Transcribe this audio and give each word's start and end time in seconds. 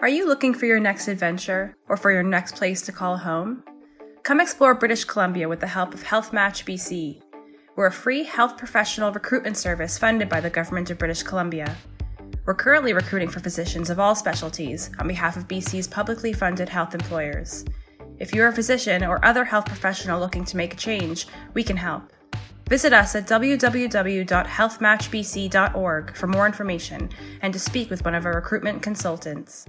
Are 0.00 0.08
you 0.08 0.28
looking 0.28 0.54
for 0.54 0.66
your 0.66 0.78
next 0.78 1.08
adventure 1.08 1.76
or 1.88 1.96
for 1.96 2.12
your 2.12 2.22
next 2.22 2.54
place 2.54 2.82
to 2.82 2.92
call 2.92 3.16
home? 3.16 3.64
Come 4.22 4.40
explore 4.40 4.76
British 4.76 5.04
Columbia 5.04 5.48
with 5.48 5.58
the 5.58 5.66
help 5.66 5.92
of 5.92 6.04
Health 6.04 6.32
Match 6.32 6.64
BC. 6.64 7.20
We're 7.74 7.86
a 7.86 7.92
free 7.92 8.22
health 8.22 8.56
professional 8.56 9.10
recruitment 9.10 9.56
service 9.56 9.98
funded 9.98 10.28
by 10.28 10.40
the 10.40 10.50
Government 10.50 10.88
of 10.90 10.98
British 10.98 11.24
Columbia. 11.24 11.74
We're 12.46 12.54
currently 12.54 12.92
recruiting 12.92 13.28
for 13.28 13.40
physicians 13.40 13.90
of 13.90 13.98
all 13.98 14.14
specialties 14.14 14.88
on 15.00 15.08
behalf 15.08 15.36
of 15.36 15.48
BC's 15.48 15.88
publicly 15.88 16.32
funded 16.32 16.68
health 16.68 16.94
employers. 16.94 17.64
If 18.20 18.32
you're 18.32 18.46
a 18.46 18.52
physician 18.52 19.02
or 19.02 19.24
other 19.24 19.44
health 19.44 19.66
professional 19.66 20.20
looking 20.20 20.44
to 20.44 20.56
make 20.56 20.74
a 20.74 20.76
change, 20.76 21.26
we 21.54 21.64
can 21.64 21.76
help. 21.76 22.12
Visit 22.68 22.92
us 22.92 23.16
at 23.16 23.26
www.healthmatchbc.org 23.26 26.16
for 26.16 26.26
more 26.28 26.46
information 26.46 27.10
and 27.42 27.52
to 27.52 27.58
speak 27.58 27.90
with 27.90 28.04
one 28.04 28.14
of 28.14 28.26
our 28.26 28.34
recruitment 28.34 28.80
consultants. 28.80 29.66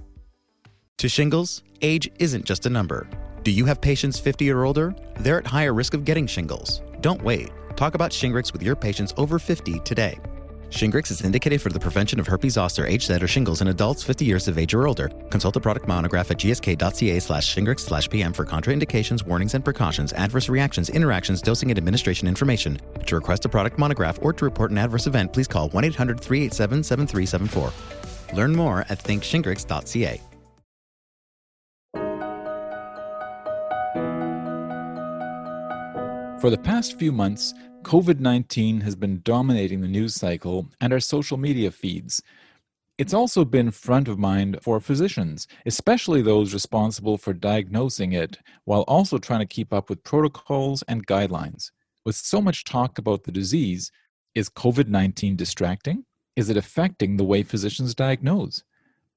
To 1.00 1.08
shingles, 1.08 1.62
age 1.80 2.10
isn't 2.18 2.44
just 2.44 2.66
a 2.66 2.68
number. 2.68 3.08
Do 3.42 3.50
you 3.50 3.64
have 3.64 3.80
patients 3.80 4.20
50 4.20 4.50
or 4.50 4.66
older? 4.66 4.94
They're 5.20 5.38
at 5.38 5.46
higher 5.46 5.72
risk 5.72 5.94
of 5.94 6.04
getting 6.04 6.26
shingles. 6.26 6.82
Don't 7.00 7.22
wait. 7.22 7.48
Talk 7.74 7.94
about 7.94 8.10
Shingrix 8.10 8.52
with 8.52 8.62
your 8.62 8.76
patients 8.76 9.14
over 9.16 9.38
50 9.38 9.78
today. 9.78 10.18
Shingrix 10.68 11.10
is 11.10 11.22
indicated 11.22 11.62
for 11.62 11.70
the 11.70 11.80
prevention 11.80 12.20
of 12.20 12.26
herpes 12.26 12.52
zoster, 12.52 12.84
HZ, 12.84 13.22
or 13.22 13.26
shingles 13.26 13.62
in 13.62 13.68
adults 13.68 14.02
50 14.02 14.26
years 14.26 14.46
of 14.46 14.58
age 14.58 14.74
or 14.74 14.86
older. 14.86 15.08
Consult 15.30 15.54
the 15.54 15.60
product 15.60 15.88
monograph 15.88 16.30
at 16.30 16.36
gsk.ca 16.36 17.18
slash 17.18 17.54
shingrix 17.54 17.80
slash 17.80 18.10
pm 18.10 18.34
for 18.34 18.44
contraindications, 18.44 19.24
warnings 19.24 19.54
and 19.54 19.64
precautions, 19.64 20.12
adverse 20.12 20.50
reactions, 20.50 20.90
interactions, 20.90 21.40
dosing 21.40 21.70
and 21.70 21.78
administration 21.78 22.28
information. 22.28 22.78
To 23.06 23.14
request 23.14 23.46
a 23.46 23.48
product 23.48 23.78
monograph 23.78 24.18
or 24.20 24.34
to 24.34 24.44
report 24.44 24.70
an 24.70 24.76
adverse 24.76 25.06
event, 25.06 25.32
please 25.32 25.48
call 25.48 25.70
1-800-387-7374. 25.70 28.34
Learn 28.34 28.54
more 28.54 28.80
at 28.90 28.98
thinkshingrix.ca. 28.98 30.20
For 36.40 36.48
the 36.48 36.56
past 36.56 36.98
few 36.98 37.12
months, 37.12 37.52
COVID 37.82 38.18
19 38.18 38.80
has 38.80 38.96
been 38.96 39.20
dominating 39.24 39.82
the 39.82 39.88
news 39.88 40.14
cycle 40.14 40.70
and 40.80 40.90
our 40.90 40.98
social 40.98 41.36
media 41.36 41.70
feeds. 41.70 42.22
It's 42.96 43.12
also 43.12 43.44
been 43.44 43.70
front 43.70 44.08
of 44.08 44.18
mind 44.18 44.58
for 44.62 44.80
physicians, 44.80 45.46
especially 45.66 46.22
those 46.22 46.54
responsible 46.54 47.18
for 47.18 47.34
diagnosing 47.34 48.14
it, 48.14 48.38
while 48.64 48.82
also 48.88 49.18
trying 49.18 49.40
to 49.40 49.54
keep 49.54 49.70
up 49.70 49.90
with 49.90 50.02
protocols 50.02 50.82
and 50.88 51.06
guidelines. 51.06 51.72
With 52.06 52.16
so 52.16 52.40
much 52.40 52.64
talk 52.64 52.96
about 52.96 53.24
the 53.24 53.32
disease, 53.32 53.92
is 54.34 54.48
COVID 54.48 54.88
19 54.88 55.36
distracting? 55.36 56.06
Is 56.36 56.48
it 56.48 56.56
affecting 56.56 57.18
the 57.18 57.24
way 57.24 57.42
physicians 57.42 57.94
diagnose? 57.94 58.64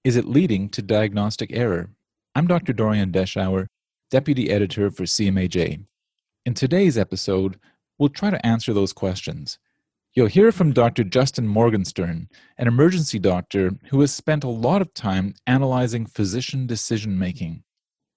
Is 0.04 0.18
it 0.18 0.26
leading 0.26 0.68
to 0.72 0.82
diagnostic 0.82 1.52
error? 1.54 1.90
I'm 2.36 2.48
Dr. 2.48 2.74
Dorian 2.74 3.14
Deshauer, 3.14 3.68
Deputy 4.12 4.50
Editor 4.50 4.92
for 4.92 5.04
CMAJ. 5.04 5.86
In 6.46 6.54
today's 6.54 6.98
episode, 6.98 7.58
we'll 7.98 8.10
try 8.10 8.30
to 8.30 8.46
answer 8.46 8.74
those 8.74 8.92
questions. 8.92 9.60
You'll 10.14 10.28
hear 10.28 10.52
from 10.52 10.74
Dr. 10.74 11.06
Justin 11.06 11.48
Morgenstern, 11.48 12.28
an 12.58 12.68
emergency 12.68 13.18
doctor 13.18 13.72
who 13.92 14.02
has 14.02 14.14
spent 14.14 14.44
a 14.44 14.50
lot 14.50 14.82
of 14.82 14.94
time 14.94 15.36
analyzing 15.48 16.06
physician 16.06 16.68
decision 16.68 17.18
making. 17.18 17.64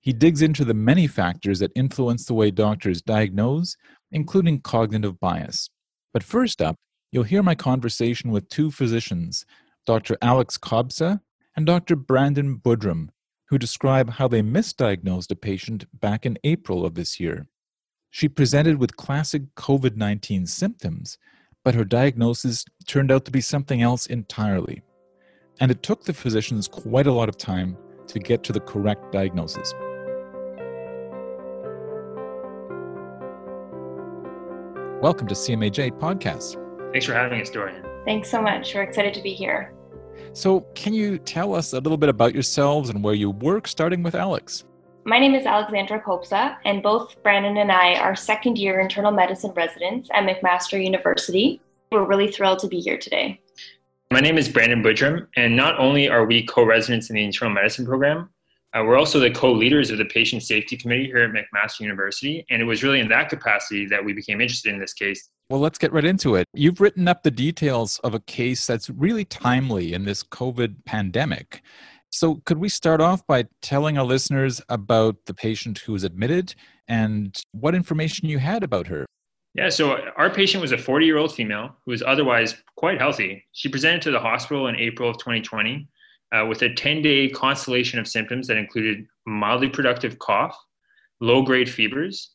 He 0.01 0.13
digs 0.13 0.43
into 0.43 0.65
the 0.65 0.75
many 0.75 1.07
factors 1.07 1.61
that 1.61 1.71
influence 1.77 2.27
the 2.27 2.35
way 2.35 2.51
doctors 2.51 3.01
diagnose, 3.01 3.77
including 4.11 4.61
cognitive 4.61 5.21
bias. 5.21 5.71
But 6.13 6.25
first 6.25 6.61
up, 6.61 6.75
you'll 7.13 7.23
hear 7.23 7.45
my 7.45 7.55
conversation 7.55 8.33
with 8.33 8.49
two 8.49 8.73
physicians, 8.73 9.47
Dr. 9.87 10.19
Alex 10.21 10.59
Kobza 10.59 11.21
and 11.55 11.65
Dr. 11.65 11.95
Brandon 11.95 12.59
Budrum, 12.59 13.11
who 13.51 13.57
describe 13.57 14.11
how 14.11 14.27
they 14.27 14.43
misdiagnosed 14.43 15.31
a 15.31 15.37
patient 15.37 15.85
back 16.01 16.27
in 16.27 16.39
April 16.43 16.85
of 16.85 16.95
this 16.95 17.21
year. 17.21 17.47
She 18.11 18.29
presented 18.29 18.79
with 18.79 18.97
classic 18.97 19.43
COVID 19.57 19.97
19 19.97 20.47
symptoms, 20.47 21.19
but 21.65 21.75
her 21.75 21.85
diagnosis 21.85 22.65
turned 22.87 23.11
out 23.11 23.25
to 23.27 23.31
be 23.31 23.41
something 23.41 23.83
else 23.83 24.07
entirely. 24.07 24.83
And 25.61 25.71
it 25.71 25.83
took 25.83 26.05
the 26.05 26.15
physicians 26.15 26.69
quite 26.69 27.07
a 27.07 27.13
lot 27.13 27.29
of 27.29 27.37
time 27.37 27.77
to 28.09 28.19
get 28.19 28.43
to 28.45 28.53
the 28.53 28.61
correct 28.61 29.13
diagnosis. 29.13 29.73
Welcome 35.03 35.27
to 35.29 35.35
CMAJ 35.35 35.99
Podcast. 35.99 36.63
Thanks 36.93 37.07
for 37.07 37.13
having 37.13 37.41
us, 37.41 37.51
Dorian. 37.51 37.85
Thanks 38.07 38.31
so 38.31 38.41
much. 38.41 38.75
We're 38.75 38.83
excited 38.83 39.13
to 39.15 39.23
be 39.23 39.35
here. 39.35 39.75
So, 40.33 40.61
can 40.75 40.95
you 40.95 41.19
tell 41.19 41.55
us 41.55 41.73
a 41.73 41.81
little 41.81 41.99
bit 41.99 42.09
about 42.09 42.33
yourselves 42.33 42.89
and 42.89 43.05
where 43.05 43.15
you 43.15 43.31
work, 43.31 43.69
starting 43.69 44.03
with 44.03 44.15
Alex? 44.15 44.65
My 45.09 45.21
name 45.21 45.37
is 45.37 45.47
Alexandra 45.47 46.01
Kobza, 46.01 46.57
and 46.65 46.83
both 46.83 47.23
Brandon 47.23 47.59
and 47.59 47.71
I 47.71 47.95
are 47.95 48.17
second 48.17 48.59
year 48.59 48.81
internal 48.81 49.13
medicine 49.13 49.53
residents 49.55 50.09
at 50.13 50.25
McMaster 50.25 50.83
University. 50.83 51.61
We're 51.93 52.05
really 52.05 52.33
thrilled 52.33 52.59
to 52.59 52.67
be 52.67 52.81
here 52.81 52.99
today. 52.99 53.41
My 54.11 54.19
name 54.19 54.37
is 54.37 54.49
Brandon 54.49 54.83
Budrum, 54.83 55.29
and 55.37 55.55
not 55.55 55.79
only 55.79 56.09
are 56.09 56.27
we 56.27 56.45
co 56.45 56.65
residents 56.65 57.09
in 57.09 57.15
the 57.15 57.23
internal 57.23 57.55
medicine 57.55 57.87
program, 57.87 58.31
uh, 58.75 58.83
we're 58.83 58.99
also 58.99 59.21
the 59.21 59.31
co 59.31 59.53
leaders 59.53 59.93
of 59.93 59.99
the 59.99 60.07
patient 60.07 60.43
safety 60.43 60.77
committee 60.77 61.07
here 61.07 61.19
at 61.19 61.31
McMaster 61.31 61.83
University. 61.83 62.45
And 62.51 62.61
it 62.61 62.65
was 62.65 62.83
really 62.83 62.99
in 62.99 63.09
that 63.11 63.29
capacity 63.29 63.87
that 63.87 64.05
we 64.05 64.13
became 64.13 64.41
interested 64.41 64.75
in 64.75 64.81
this 64.81 64.93
case. 64.93 65.31
Well, 65.49 65.61
let's 65.61 65.79
get 65.79 65.93
right 65.93 66.05
into 66.05 66.35
it. 66.35 66.49
You've 66.53 66.81
written 66.81 67.07
up 67.07 67.23
the 67.23 67.31
details 67.31 68.01
of 68.01 68.15
a 68.15 68.21
case 68.21 68.67
that's 68.67 68.91
really 68.91 69.25
timely 69.25 69.93
in 69.93 70.05
this 70.05 70.25
COVID 70.25 70.85
pandemic. 70.85 71.63
So, 72.17 72.41
could 72.47 72.57
we 72.57 72.71
start 72.71 73.03
off 73.03 73.27
by 73.27 73.45
telling 73.61 73.99
our 73.99 74.05
listeners 74.07 74.63
about 74.71 75.17
the 75.27 75.35
patient 75.35 75.81
who 75.81 75.93
was 75.93 76.03
admitted 76.03 76.55
and 76.89 77.39
what 77.53 77.75
information 77.75 78.27
you 78.27 78.39
had 78.39 78.63
about 78.63 78.87
her? 78.87 79.05
Yeah, 79.53 79.69
so 79.69 79.99
our 80.17 80.31
patient 80.31 80.63
was 80.63 80.73
a 80.73 80.79
40 80.79 81.05
year 81.05 81.19
old 81.19 81.35
female 81.35 81.77
who 81.85 81.91
was 81.91 82.03
otherwise 82.03 82.55
quite 82.77 82.99
healthy. 82.99 83.45
She 83.53 83.69
presented 83.69 84.01
to 84.01 84.13
the 84.13 84.19
hospital 84.19 84.67
in 84.69 84.77
April 84.77 85.11
of 85.11 85.19
2020 85.19 85.87
uh, 86.33 86.47
with 86.47 86.63
a 86.63 86.73
10 86.73 87.03
day 87.03 87.29
constellation 87.29 87.99
of 87.99 88.09
symptoms 88.09 88.47
that 88.47 88.57
included 88.57 89.07
mildly 89.27 89.69
productive 89.69 90.19
cough, 90.19 90.57
low 91.21 91.43
grade 91.43 91.69
fevers, 91.69 92.31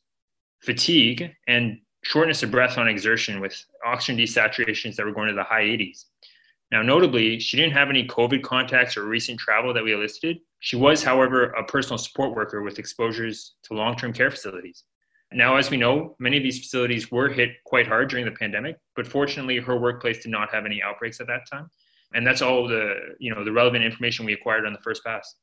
fatigue, 0.59 1.31
and 1.47 1.79
shortness 2.03 2.43
of 2.43 2.51
breath 2.51 2.77
on 2.77 2.87
exertion 2.87 3.39
with 3.39 3.65
oxygen 3.83 4.23
desaturations 4.23 4.95
that 4.95 5.07
were 5.07 5.11
going 5.11 5.29
to 5.29 5.33
the 5.33 5.43
high 5.43 5.63
80s. 5.63 6.05
Now, 6.71 6.81
notably, 6.81 7.39
she 7.39 7.57
didn't 7.57 7.73
have 7.73 7.89
any 7.89 8.07
COVID 8.07 8.43
contacts 8.43 8.95
or 8.95 9.03
recent 9.05 9.39
travel 9.39 9.73
that 9.73 9.83
we 9.83 9.93
elicited. 9.93 10.39
She 10.59 10.77
was, 10.77 11.03
however, 11.03 11.51
a 11.51 11.63
personal 11.63 11.97
support 11.97 12.33
worker 12.33 12.61
with 12.61 12.79
exposures 12.79 13.55
to 13.63 13.73
long 13.73 13.95
term 13.95 14.13
care 14.13 14.31
facilities. 14.31 14.83
Now, 15.33 15.55
as 15.55 15.69
we 15.69 15.77
know, 15.77 16.15
many 16.19 16.37
of 16.37 16.43
these 16.43 16.59
facilities 16.59 17.11
were 17.11 17.29
hit 17.29 17.51
quite 17.65 17.87
hard 17.87 18.09
during 18.09 18.25
the 18.25 18.31
pandemic, 18.31 18.77
but 18.95 19.07
fortunately, 19.07 19.57
her 19.57 19.77
workplace 19.77 20.23
did 20.23 20.31
not 20.31 20.53
have 20.53 20.65
any 20.65 20.81
outbreaks 20.81 21.21
at 21.21 21.27
that 21.27 21.41
time. 21.51 21.69
And 22.13 22.27
that's 22.27 22.41
all 22.41 22.67
the, 22.67 22.95
you 23.19 23.33
know, 23.33 23.43
the 23.43 23.51
relevant 23.51 23.85
information 23.85 24.25
we 24.25 24.33
acquired 24.33 24.65
on 24.65 24.73
the 24.73 24.79
first 24.79 25.03
pass. 25.05 25.35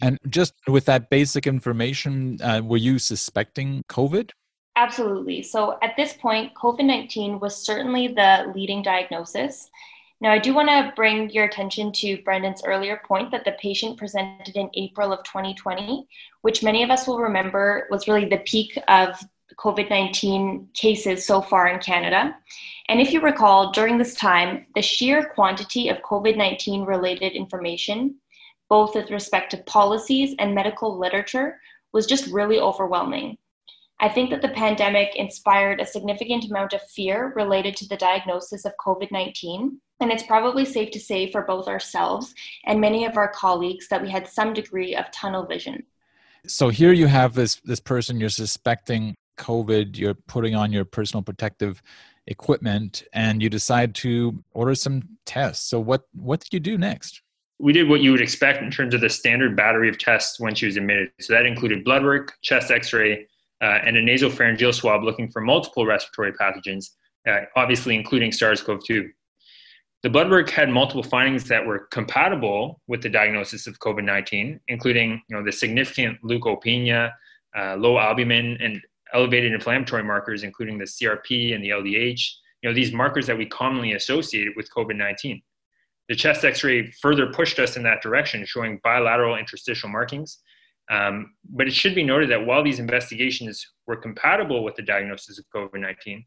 And 0.00 0.18
just 0.28 0.54
with 0.66 0.86
that 0.86 1.10
basic 1.10 1.46
information, 1.46 2.38
uh, 2.42 2.62
were 2.64 2.76
you 2.76 2.98
suspecting 2.98 3.82
COVID? 3.88 4.30
Absolutely. 4.76 5.42
So 5.42 5.78
at 5.82 5.96
this 5.96 6.12
point, 6.12 6.54
COVID 6.54 6.84
19 6.84 7.40
was 7.40 7.56
certainly 7.56 8.08
the 8.08 8.52
leading 8.54 8.82
diagnosis. 8.82 9.70
Now, 10.20 10.32
I 10.32 10.38
do 10.38 10.54
want 10.54 10.68
to 10.68 10.92
bring 10.96 11.28
your 11.30 11.44
attention 11.44 11.92
to 11.92 12.22
Brandon's 12.22 12.64
earlier 12.64 13.02
point 13.06 13.30
that 13.32 13.44
the 13.44 13.52
patient 13.60 13.98
presented 13.98 14.56
in 14.56 14.70
April 14.74 15.12
of 15.12 15.22
2020, 15.24 16.08
which 16.40 16.62
many 16.62 16.82
of 16.82 16.90
us 16.90 17.06
will 17.06 17.18
remember 17.18 17.86
was 17.90 18.08
really 18.08 18.24
the 18.24 18.38
peak 18.38 18.78
of 18.88 19.22
COVID 19.58 19.90
19 19.90 20.68
cases 20.74 21.26
so 21.26 21.42
far 21.42 21.68
in 21.68 21.80
Canada. 21.80 22.34
And 22.88 23.00
if 23.00 23.12
you 23.12 23.20
recall, 23.20 23.72
during 23.72 23.98
this 23.98 24.14
time, 24.14 24.66
the 24.74 24.82
sheer 24.82 25.28
quantity 25.34 25.90
of 25.90 25.98
COVID 25.98 26.36
19 26.36 26.84
related 26.84 27.32
information, 27.32 28.16
both 28.70 28.94
with 28.94 29.10
respect 29.10 29.50
to 29.50 29.58
policies 29.64 30.34
and 30.38 30.54
medical 30.54 30.98
literature, 30.98 31.60
was 31.92 32.06
just 32.06 32.32
really 32.32 32.58
overwhelming. 32.58 33.36
I 34.00 34.08
think 34.08 34.30
that 34.30 34.42
the 34.42 34.48
pandemic 34.48 35.14
inspired 35.14 35.80
a 35.80 35.86
significant 35.86 36.44
amount 36.46 36.72
of 36.72 36.82
fear 36.82 37.32
related 37.36 37.76
to 37.76 37.88
the 37.88 37.96
diagnosis 37.96 38.64
of 38.64 38.72
COVID 38.84 39.12
19 39.12 39.80
and 40.00 40.10
it's 40.10 40.22
probably 40.22 40.64
safe 40.64 40.90
to 40.90 41.00
say 41.00 41.30
for 41.30 41.42
both 41.42 41.68
ourselves 41.68 42.34
and 42.64 42.80
many 42.80 43.04
of 43.04 43.16
our 43.16 43.28
colleagues 43.28 43.88
that 43.88 44.02
we 44.02 44.10
had 44.10 44.28
some 44.28 44.52
degree 44.52 44.94
of 44.94 45.10
tunnel 45.10 45.46
vision. 45.46 45.84
So 46.46 46.68
here 46.68 46.92
you 46.92 47.06
have 47.06 47.34
this 47.34 47.56
this 47.64 47.80
person 47.80 48.20
you're 48.20 48.28
suspecting 48.28 49.14
COVID, 49.38 49.96
you're 49.98 50.14
putting 50.14 50.54
on 50.54 50.72
your 50.72 50.84
personal 50.84 51.22
protective 51.22 51.82
equipment 52.26 53.04
and 53.12 53.42
you 53.42 53.48
decide 53.48 53.94
to 53.96 54.42
order 54.52 54.74
some 54.74 55.02
tests. 55.24 55.68
So 55.68 55.80
what 55.80 56.06
what 56.12 56.40
did 56.40 56.52
you 56.52 56.60
do 56.60 56.78
next? 56.78 57.22
We 57.58 57.72
did 57.72 57.88
what 57.88 58.00
you 58.02 58.12
would 58.12 58.20
expect 58.20 58.62
in 58.62 58.70
terms 58.70 58.92
of 58.92 59.00
the 59.00 59.08
standard 59.08 59.56
battery 59.56 59.88
of 59.88 59.98
tests 59.98 60.38
when 60.38 60.54
she 60.54 60.66
was 60.66 60.76
admitted. 60.76 61.10
So 61.20 61.32
that 61.32 61.46
included 61.46 61.84
blood 61.84 62.04
work, 62.04 62.34
chest 62.42 62.70
x-ray, 62.70 63.26
uh, 63.62 63.78
and 63.82 63.96
a 63.96 64.02
nasopharyngeal 64.02 64.74
swab 64.74 65.02
looking 65.02 65.30
for 65.30 65.40
multiple 65.40 65.86
respiratory 65.86 66.32
pathogens, 66.32 66.90
uh, 67.26 67.46
obviously 67.56 67.94
including 67.94 68.30
SARS-CoV-2. 68.30 69.10
The 70.02 70.10
blood 70.10 70.30
work 70.30 70.50
had 70.50 70.68
multiple 70.68 71.02
findings 71.02 71.44
that 71.44 71.64
were 71.64 71.88
compatible 71.90 72.80
with 72.86 73.02
the 73.02 73.08
diagnosis 73.08 73.66
of 73.66 73.78
COVID 73.80 74.04
19, 74.04 74.60
including 74.68 75.22
you 75.28 75.36
know, 75.36 75.44
the 75.44 75.52
significant 75.52 76.18
leukopenia, 76.22 77.12
uh, 77.56 77.76
low 77.76 77.98
albumin, 77.98 78.56
and 78.60 78.80
elevated 79.14 79.52
inflammatory 79.52 80.04
markers, 80.04 80.42
including 80.42 80.78
the 80.78 80.84
CRP 80.84 81.54
and 81.54 81.64
the 81.64 81.70
LDH, 81.70 82.20
you 82.62 82.68
know, 82.68 82.74
these 82.74 82.92
markers 82.92 83.26
that 83.26 83.38
we 83.38 83.46
commonly 83.46 83.92
associate 83.92 84.48
with 84.56 84.68
COVID 84.76 84.96
19. 84.96 85.40
The 86.08 86.14
chest 86.14 86.44
x 86.44 86.62
ray 86.62 86.90
further 87.02 87.32
pushed 87.32 87.58
us 87.58 87.76
in 87.76 87.82
that 87.84 88.02
direction, 88.02 88.44
showing 88.46 88.80
bilateral 88.84 89.36
interstitial 89.36 89.88
markings. 89.88 90.38
Um, 90.88 91.34
but 91.50 91.66
it 91.66 91.74
should 91.74 91.96
be 91.96 92.04
noted 92.04 92.30
that 92.30 92.46
while 92.46 92.62
these 92.62 92.78
investigations 92.78 93.66
were 93.86 93.96
compatible 93.96 94.62
with 94.62 94.76
the 94.76 94.82
diagnosis 94.82 95.38
of 95.38 95.44
COVID 95.54 95.80
19, 95.80 96.24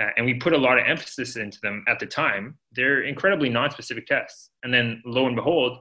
uh, 0.00 0.08
and 0.16 0.24
we 0.24 0.34
put 0.34 0.52
a 0.52 0.58
lot 0.58 0.78
of 0.78 0.84
emphasis 0.86 1.36
into 1.36 1.58
them 1.62 1.84
at 1.88 1.98
the 1.98 2.06
time, 2.06 2.56
they're 2.72 3.02
incredibly 3.02 3.48
non-specific 3.48 4.06
tests. 4.06 4.50
And 4.62 4.72
then 4.72 5.02
lo 5.04 5.26
and 5.26 5.36
behold, 5.36 5.78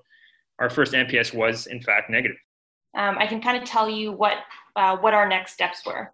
our 0.60 0.70
first 0.70 0.94
NPS 0.94 1.34
was 1.34 1.68
in 1.68 1.82
fact 1.82 2.10
negative. 2.10 2.38
Um, 2.96 3.18
I 3.18 3.26
can 3.26 3.42
kind 3.42 3.58
of 3.58 3.64
tell 3.64 3.90
you 3.90 4.12
what 4.12 4.38
uh, 4.76 4.98
what 4.98 5.14
our 5.14 5.28
next 5.28 5.54
steps 5.54 5.86
were. 5.86 6.12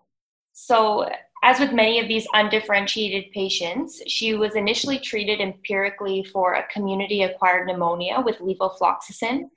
So, 0.54 1.10
as 1.44 1.60
with 1.60 1.72
many 1.72 2.00
of 2.00 2.08
these 2.08 2.28
undifferentiated 2.34 3.32
patients, 3.32 4.02
she 4.08 4.34
was 4.34 4.56
initially 4.56 4.98
treated 4.98 5.40
empirically 5.40 6.24
for 6.24 6.56
a 6.56 6.68
community-acquired 6.68 7.68
pneumonia 7.68 8.22
with 8.22 8.40
levofloxacin, 8.40 9.50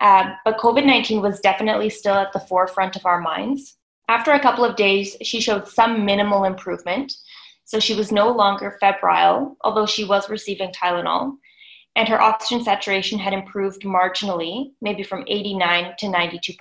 uh, 0.00 0.32
but 0.44 0.58
COVID 0.58 0.86
19 0.86 1.20
was 1.20 1.40
definitely 1.40 1.90
still 1.90 2.14
at 2.14 2.32
the 2.32 2.40
forefront 2.40 2.96
of 2.96 3.06
our 3.06 3.20
minds. 3.20 3.76
After 4.08 4.32
a 4.32 4.40
couple 4.40 4.64
of 4.64 4.76
days, 4.76 5.16
she 5.22 5.40
showed 5.40 5.66
some 5.66 6.04
minimal 6.04 6.44
improvement, 6.44 7.12
so 7.66 7.80
she 7.80 7.94
was 7.94 8.12
no 8.12 8.30
longer 8.30 8.78
febrile, 8.80 9.56
although 9.62 9.86
she 9.86 10.04
was 10.04 10.30
receiving 10.30 10.72
Tylenol. 10.72 11.36
And 11.96 12.08
her 12.08 12.20
oxygen 12.20 12.62
saturation 12.62 13.18
had 13.18 13.32
improved 13.32 13.82
marginally, 13.82 14.70
maybe 14.80 15.02
from 15.02 15.24
89 15.26 15.94
to 15.98 16.06
92%. 16.06 16.56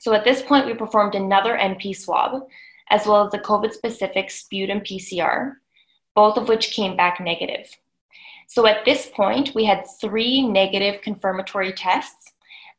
So 0.00 0.12
at 0.12 0.24
this 0.24 0.42
point, 0.42 0.66
we 0.66 0.74
performed 0.74 1.14
another 1.14 1.56
NP 1.56 1.96
swab, 1.96 2.42
as 2.90 3.06
well 3.06 3.24
as 3.24 3.32
the 3.32 3.38
COVID 3.38 3.72
specific 3.72 4.30
sputum 4.30 4.80
PCR, 4.80 5.54
both 6.14 6.36
of 6.36 6.46
which 6.46 6.72
came 6.72 6.94
back 6.94 7.18
negative. 7.18 7.66
So 8.48 8.66
at 8.66 8.84
this 8.84 9.06
point, 9.14 9.54
we 9.54 9.64
had 9.64 9.86
three 9.98 10.46
negative 10.46 11.00
confirmatory 11.00 11.72
tests, 11.72 12.32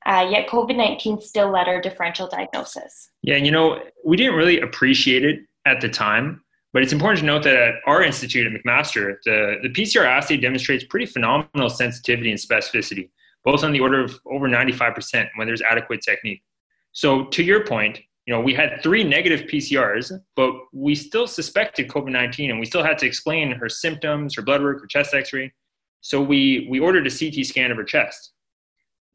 uh, 0.06 0.28
yet 0.30 0.48
COVID 0.48 0.76
19 0.78 1.20
still 1.22 1.50
led 1.50 1.68
our 1.68 1.82
differential 1.82 2.28
diagnosis. 2.28 3.10
Yeah, 3.24 3.38
and 3.38 3.46
you 3.48 3.52
know, 3.52 3.82
we 4.04 4.18
didn't 4.18 4.36
really 4.36 4.60
appreciate 4.60 5.26
it 5.26 5.40
at 5.66 5.82
the 5.82 5.90
time 5.90 6.42
but 6.76 6.84
it's 6.84 6.92
important 6.92 7.22
to 7.22 7.26
note 7.26 7.44
that 7.44 7.56
at 7.56 7.76
our 7.86 8.04
institute 8.04 8.46
at 8.46 8.52
McMaster, 8.52 9.16
the, 9.24 9.56
the 9.64 9.70
PCR 9.70 10.06
assay 10.06 10.36
demonstrates 10.36 10.84
pretty 10.84 11.06
phenomenal 11.06 11.70
sensitivity 11.70 12.32
and 12.32 12.38
specificity, 12.38 13.12
both 13.46 13.64
on 13.64 13.72
the 13.72 13.80
order 13.80 14.04
of 14.04 14.20
over 14.30 14.50
95% 14.50 15.30
when 15.36 15.48
there's 15.48 15.62
adequate 15.62 16.02
technique. 16.02 16.44
So 16.92 17.28
to 17.28 17.44
your 17.44 17.66
point, 17.66 18.02
you 18.26 18.34
know, 18.34 18.42
we 18.42 18.54
had 18.54 18.84
three 18.84 19.06
negative 19.06 19.48
PCRs, 19.48 20.20
but 20.36 20.52
we 20.74 20.96
still 20.96 21.28
suspected 21.28 21.88
COVID-19 21.88 22.50
and 22.50 22.60
we 22.60 22.66
still 22.66 22.84
had 22.84 22.98
to 22.98 23.06
explain 23.06 23.54
her 23.54 23.70
symptoms, 23.70 24.36
her 24.36 24.42
blood 24.42 24.62
work, 24.62 24.82
her 24.82 24.88
chest 24.88 25.14
x-ray. 25.14 25.54
So 26.02 26.22
we, 26.22 26.68
we 26.70 26.82
ordered 26.82 27.08
a 27.08 27.10
CT 27.10 27.46
scan 27.46 27.72
of 27.72 27.78
her 27.78 27.86
chest. 27.86 28.34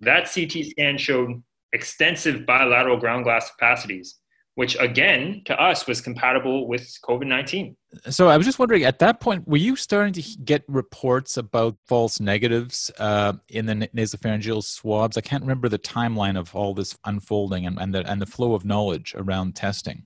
That 0.00 0.30
CT 0.34 0.64
scan 0.70 0.96
showed 0.96 1.42
extensive 1.74 2.46
bilateral 2.46 2.96
ground 2.96 3.24
glass 3.24 3.50
opacities 3.60 4.14
which 4.60 4.76
again 4.78 5.40
to 5.46 5.58
us 5.58 5.86
was 5.86 6.02
compatible 6.02 6.68
with 6.68 6.82
COVID 7.08 7.26
19. 7.26 7.74
So 8.10 8.28
I 8.28 8.36
was 8.36 8.44
just 8.44 8.58
wondering 8.58 8.84
at 8.84 8.98
that 8.98 9.18
point, 9.18 9.48
were 9.48 9.56
you 9.56 9.74
starting 9.74 10.12
to 10.12 10.22
get 10.44 10.64
reports 10.68 11.38
about 11.38 11.78
false 11.86 12.20
negatives 12.20 12.90
uh, 12.98 13.32
in 13.48 13.64
the 13.64 13.88
nasopharyngeal 13.96 14.62
swabs? 14.62 15.16
I 15.16 15.22
can't 15.22 15.42
remember 15.42 15.70
the 15.70 15.78
timeline 15.78 16.38
of 16.38 16.54
all 16.54 16.74
this 16.74 16.94
unfolding 17.06 17.64
and, 17.64 17.78
and, 17.80 17.94
the, 17.94 18.06
and 18.06 18.20
the 18.20 18.26
flow 18.26 18.52
of 18.52 18.66
knowledge 18.66 19.14
around 19.16 19.56
testing. 19.56 20.04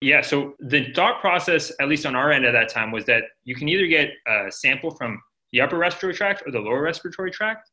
Yeah, 0.00 0.20
so 0.20 0.54
the 0.60 0.92
thought 0.92 1.20
process, 1.20 1.72
at 1.80 1.88
least 1.88 2.06
on 2.06 2.14
our 2.14 2.30
end 2.30 2.44
at 2.44 2.52
that 2.52 2.68
time, 2.68 2.92
was 2.92 3.04
that 3.06 3.24
you 3.42 3.56
can 3.56 3.68
either 3.68 3.88
get 3.88 4.10
a 4.28 4.46
sample 4.52 4.92
from 4.92 5.20
the 5.50 5.60
upper 5.60 5.76
respiratory 5.76 6.14
tract 6.14 6.44
or 6.46 6.52
the 6.52 6.60
lower 6.60 6.82
respiratory 6.82 7.32
tract. 7.32 7.68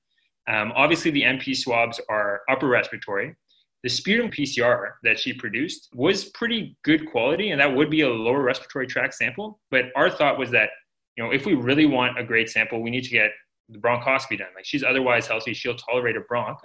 Um, 0.48 0.74
obviously, 0.76 1.12
the 1.12 1.22
NP 1.22 1.56
swabs 1.56 2.02
are 2.10 2.42
upper 2.50 2.68
respiratory, 2.68 3.36
the 3.86 3.90
sputum 3.92 4.32
PCR 4.32 4.94
that 5.04 5.20
she 5.20 5.32
produced 5.32 5.90
was 5.94 6.26
pretty 6.26 6.76
good 6.84 7.06
quality, 7.06 7.52
and 7.52 7.62
that 7.62 7.72
would 7.72 7.92
be 7.92 8.02
a 8.02 8.10
lower 8.10 8.42
respiratory 8.42 8.88
tract 8.88 9.14
sample. 9.14 9.60
But 9.70 9.92
our 9.96 10.10
thought 10.10 10.40
was 10.40 10.50
that, 10.50 10.70
you 11.16 11.24
know, 11.24 11.30
if 11.30 11.46
we 11.46 11.54
really 11.54 11.86
want 11.86 12.18
a 12.18 12.24
great 12.24 12.50
sample, 12.50 12.82
we 12.82 12.90
need 12.90 13.04
to 13.04 13.12
get 13.12 13.30
the 13.70 13.78
bronchoscopy 13.78 14.40
done. 14.40 14.48
Like 14.56 14.66
she's 14.66 14.84
otherwise 14.84 15.28
healthy, 15.28 15.54
she'll 15.54 15.76
tolerate 15.76 16.18
a 16.18 16.22
bronch. 16.22 16.58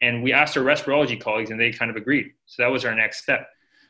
And 0.00 0.20
we 0.20 0.32
asked 0.32 0.56
our 0.56 0.64
respirology 0.64 1.20
colleagues, 1.20 1.52
and 1.52 1.60
they 1.60 1.70
kind 1.70 1.92
of 1.92 1.96
agreed. 1.96 2.26
So 2.46 2.64
that 2.64 2.72
was 2.72 2.84
our 2.84 2.92
next 2.96 3.22
step. 3.22 3.46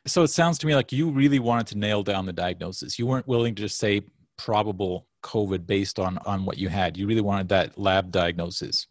So 0.06 0.22
it 0.22 0.28
sounds 0.28 0.58
to 0.58 0.66
me 0.66 0.74
like 0.74 0.92
you 0.92 1.10
really 1.10 1.38
wanted 1.38 1.68
to 1.68 1.78
nail 1.78 2.02
down 2.02 2.26
the 2.26 2.34
diagnosis. 2.34 2.98
You 2.98 3.06
weren't 3.06 3.26
willing 3.26 3.54
to 3.54 3.62
just 3.62 3.78
say 3.78 4.02
probable 4.36 5.06
COVID 5.22 5.66
based 5.66 5.98
on 5.98 6.18
on 6.26 6.44
what 6.44 6.58
you 6.58 6.68
had. 6.68 6.98
You 6.98 7.06
really 7.06 7.22
wanted 7.22 7.48
that 7.48 7.78
lab 7.78 8.10
diagnosis. 8.10 8.86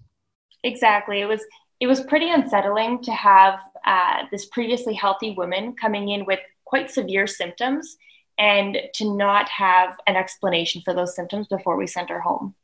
Exactly. 0.64 1.22
It 1.22 1.26
was 1.26 1.46
it 1.80 1.88
was 1.88 2.02
pretty 2.02 2.30
unsettling 2.30 3.04
to 3.04 3.12
have 3.12 3.60
uh, 3.86 4.24
this 4.32 4.46
previously 4.48 4.94
healthy 4.94 5.32
woman 5.32 5.76
coming 5.80 6.10
in 6.10 6.26
with 6.26 6.40
quite 6.66 6.90
severe 6.90 7.28
symptoms 7.28 7.98
and 8.38 8.78
to 8.96 9.16
not 9.16 9.50
have 9.50 9.96
an 10.08 10.16
explanation 10.16 10.82
for 10.84 10.94
those 10.94 11.16
symptoms 11.16 11.48
before 11.48 11.78
we 11.78 11.86
sent 11.86 12.10
her 12.10 12.20
home. 12.20 12.56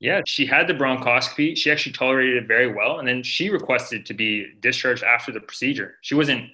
Yeah, 0.00 0.22
she 0.26 0.46
had 0.46 0.68
the 0.68 0.74
bronchoscopy. 0.74 1.56
She 1.56 1.70
actually 1.70 1.92
tolerated 1.92 2.44
it 2.44 2.46
very 2.46 2.72
well. 2.72 3.00
And 3.00 3.08
then 3.08 3.22
she 3.22 3.50
requested 3.50 4.06
to 4.06 4.14
be 4.14 4.46
discharged 4.60 5.02
after 5.02 5.32
the 5.32 5.40
procedure. 5.40 5.96
She 6.02 6.14
wasn't 6.14 6.48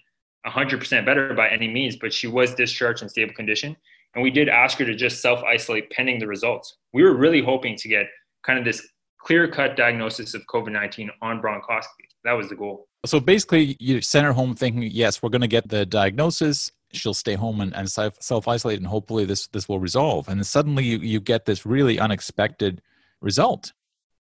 100% 0.46 1.06
better 1.06 1.34
by 1.34 1.48
any 1.48 1.68
means, 1.68 1.96
but 1.96 2.12
she 2.12 2.26
was 2.26 2.54
discharged 2.54 3.02
in 3.02 3.08
stable 3.08 3.34
condition. 3.34 3.76
And 4.14 4.22
we 4.22 4.30
did 4.30 4.48
ask 4.48 4.78
her 4.78 4.84
to 4.84 4.94
just 4.94 5.20
self 5.20 5.42
isolate 5.42 5.90
pending 5.90 6.20
the 6.20 6.26
results. 6.26 6.76
We 6.92 7.02
were 7.02 7.14
really 7.14 7.42
hoping 7.42 7.76
to 7.76 7.88
get 7.88 8.06
kind 8.44 8.58
of 8.58 8.64
this 8.64 8.86
clear 9.24 9.48
cut 9.48 9.76
diagnosis 9.76 10.34
of 10.34 10.42
COVID 10.46 10.72
19 10.72 11.10
on 11.22 11.42
bronchoscopy 11.42 12.04
that 12.24 12.32
was 12.32 12.48
the 12.48 12.56
goal. 12.56 12.88
So 13.06 13.20
basically, 13.20 13.76
you 13.78 14.00
send 14.00 14.26
her 14.26 14.32
home 14.32 14.54
thinking, 14.54 14.82
yes, 14.82 15.22
we're 15.22 15.28
going 15.28 15.42
to 15.42 15.46
get 15.46 15.68
the 15.68 15.84
diagnosis. 15.84 16.72
She'll 16.92 17.14
stay 17.14 17.34
home 17.34 17.60
and, 17.60 17.74
and 17.76 17.88
self 17.88 18.48
isolate, 18.48 18.78
and 18.78 18.86
hopefully 18.86 19.24
this 19.24 19.46
this 19.48 19.68
will 19.68 19.78
resolve. 19.78 20.28
And 20.28 20.38
then 20.38 20.44
suddenly, 20.44 20.84
you, 20.84 20.98
you 20.98 21.20
get 21.20 21.44
this 21.44 21.66
really 21.66 21.98
unexpected 21.98 22.80
result. 23.20 23.72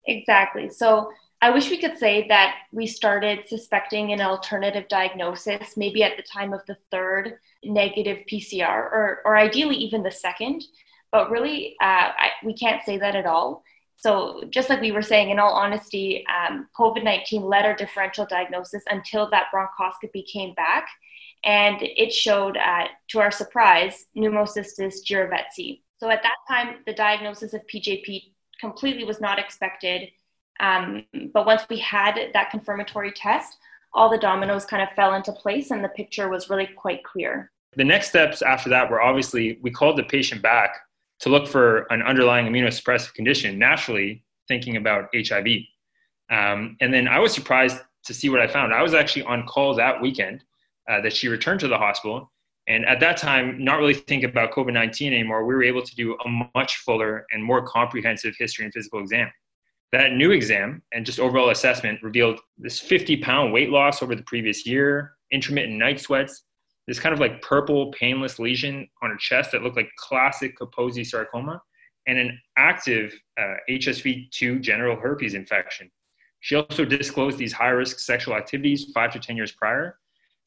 Exactly. 0.06 0.70
So 0.70 1.10
I 1.42 1.50
wish 1.50 1.68
we 1.68 1.78
could 1.78 1.98
say 1.98 2.26
that 2.28 2.56
we 2.72 2.86
started 2.86 3.46
suspecting 3.48 4.12
an 4.12 4.20
alternative 4.20 4.88
diagnosis, 4.88 5.76
maybe 5.76 6.02
at 6.02 6.16
the 6.16 6.22
time 6.22 6.52
of 6.52 6.62
the 6.66 6.76
third 6.90 7.34
negative 7.62 8.18
PCR, 8.30 8.78
or 8.78 9.20
or 9.26 9.36
ideally 9.36 9.76
even 9.76 10.02
the 10.02 10.10
second. 10.10 10.64
But 11.12 11.30
really, 11.30 11.76
uh, 11.82 12.14
I, 12.16 12.30
we 12.44 12.54
can't 12.54 12.82
say 12.84 12.96
that 12.98 13.16
at 13.16 13.26
all. 13.26 13.64
So, 14.00 14.44
just 14.48 14.70
like 14.70 14.80
we 14.80 14.92
were 14.92 15.02
saying, 15.02 15.28
in 15.28 15.38
all 15.38 15.52
honesty, 15.52 16.24
um, 16.26 16.68
COVID 16.78 17.04
19 17.04 17.42
led 17.42 17.66
our 17.66 17.76
differential 17.76 18.24
diagnosis 18.24 18.82
until 18.90 19.28
that 19.30 19.48
bronchoscopy 19.54 20.26
came 20.26 20.54
back. 20.54 20.88
And 21.44 21.76
it 21.80 22.10
showed, 22.10 22.56
uh, 22.56 22.86
to 23.10 23.20
our 23.20 23.30
surprise, 23.30 24.06
pneumocystis 24.16 24.96
jirovecii. 25.06 25.82
So, 25.98 26.08
at 26.08 26.22
that 26.22 26.36
time, 26.48 26.76
the 26.86 26.94
diagnosis 26.94 27.52
of 27.52 27.60
PJP 27.72 28.22
completely 28.58 29.04
was 29.04 29.20
not 29.20 29.38
expected. 29.38 30.08
Um, 30.60 31.04
but 31.34 31.44
once 31.44 31.62
we 31.68 31.78
had 31.78 32.18
that 32.32 32.50
confirmatory 32.50 33.12
test, 33.12 33.58
all 33.92 34.08
the 34.08 34.18
dominoes 34.18 34.64
kind 34.64 34.82
of 34.82 34.88
fell 34.96 35.12
into 35.12 35.32
place 35.32 35.70
and 35.70 35.84
the 35.84 35.88
picture 35.90 36.30
was 36.30 36.48
really 36.48 36.68
quite 36.74 37.04
clear. 37.04 37.50
The 37.76 37.84
next 37.84 38.08
steps 38.08 38.40
after 38.40 38.70
that 38.70 38.90
were 38.90 39.02
obviously 39.02 39.58
we 39.62 39.70
called 39.70 39.96
the 39.96 40.04
patient 40.04 40.42
back 40.42 40.76
to 41.20 41.28
look 41.28 41.46
for 41.46 41.82
an 41.92 42.02
underlying 42.02 42.46
immunosuppressive 42.46 43.14
condition, 43.14 43.58
naturally 43.58 44.24
thinking 44.48 44.76
about 44.76 45.08
HIV. 45.14 45.46
Um, 46.30 46.76
and 46.80 46.92
then 46.92 47.08
I 47.08 47.18
was 47.18 47.32
surprised 47.32 47.78
to 48.04 48.14
see 48.14 48.28
what 48.28 48.40
I 48.40 48.46
found. 48.46 48.72
I 48.72 48.82
was 48.82 48.94
actually 48.94 49.24
on 49.24 49.46
call 49.46 49.74
that 49.74 50.00
weekend 50.00 50.42
uh, 50.88 51.00
that 51.02 51.12
she 51.12 51.28
returned 51.28 51.60
to 51.60 51.68
the 51.68 51.76
hospital. 51.76 52.32
And 52.66 52.86
at 52.86 53.00
that 53.00 53.16
time, 53.16 53.62
not 53.62 53.78
really 53.78 53.94
thinking 53.94 54.28
about 54.28 54.52
COVID 54.52 54.72
19 54.72 55.12
anymore, 55.12 55.44
we 55.44 55.54
were 55.54 55.62
able 55.62 55.82
to 55.82 55.94
do 55.94 56.16
a 56.24 56.46
much 56.54 56.76
fuller 56.78 57.26
and 57.32 57.42
more 57.42 57.66
comprehensive 57.66 58.34
history 58.38 58.64
and 58.64 58.72
physical 58.72 59.00
exam. 59.00 59.30
That 59.92 60.12
new 60.12 60.30
exam 60.30 60.82
and 60.92 61.04
just 61.04 61.18
overall 61.18 61.50
assessment 61.50 62.00
revealed 62.02 62.40
this 62.58 62.78
50 62.78 63.16
pound 63.18 63.52
weight 63.52 63.70
loss 63.70 64.02
over 64.02 64.14
the 64.14 64.22
previous 64.22 64.66
year, 64.66 65.12
intermittent 65.32 65.78
night 65.78 66.00
sweats, 66.00 66.44
this 66.86 66.98
kind 66.98 67.12
of 67.12 67.20
like 67.20 67.40
purple 67.42 67.92
painless 67.92 68.38
lesion 68.38 68.88
on 69.02 69.10
her 69.10 69.16
chest 69.16 69.52
that 69.52 69.62
looked 69.62 69.76
like 69.76 69.90
classic 69.96 70.58
Kaposi 70.58 71.06
sarcoma 71.06 71.60
and 72.06 72.18
an 72.18 72.38
active 72.56 73.12
uh, 73.38 73.54
HSV2 73.68 74.60
genital 74.60 74.96
herpes 74.96 75.34
infection. 75.34 75.90
She 76.40 76.56
also 76.56 76.84
disclosed 76.84 77.38
these 77.38 77.52
high 77.52 77.68
risk 77.68 77.98
sexual 77.98 78.34
activities 78.34 78.90
five 78.94 79.12
to 79.12 79.20
10 79.20 79.36
years 79.36 79.52
prior. 79.52 79.96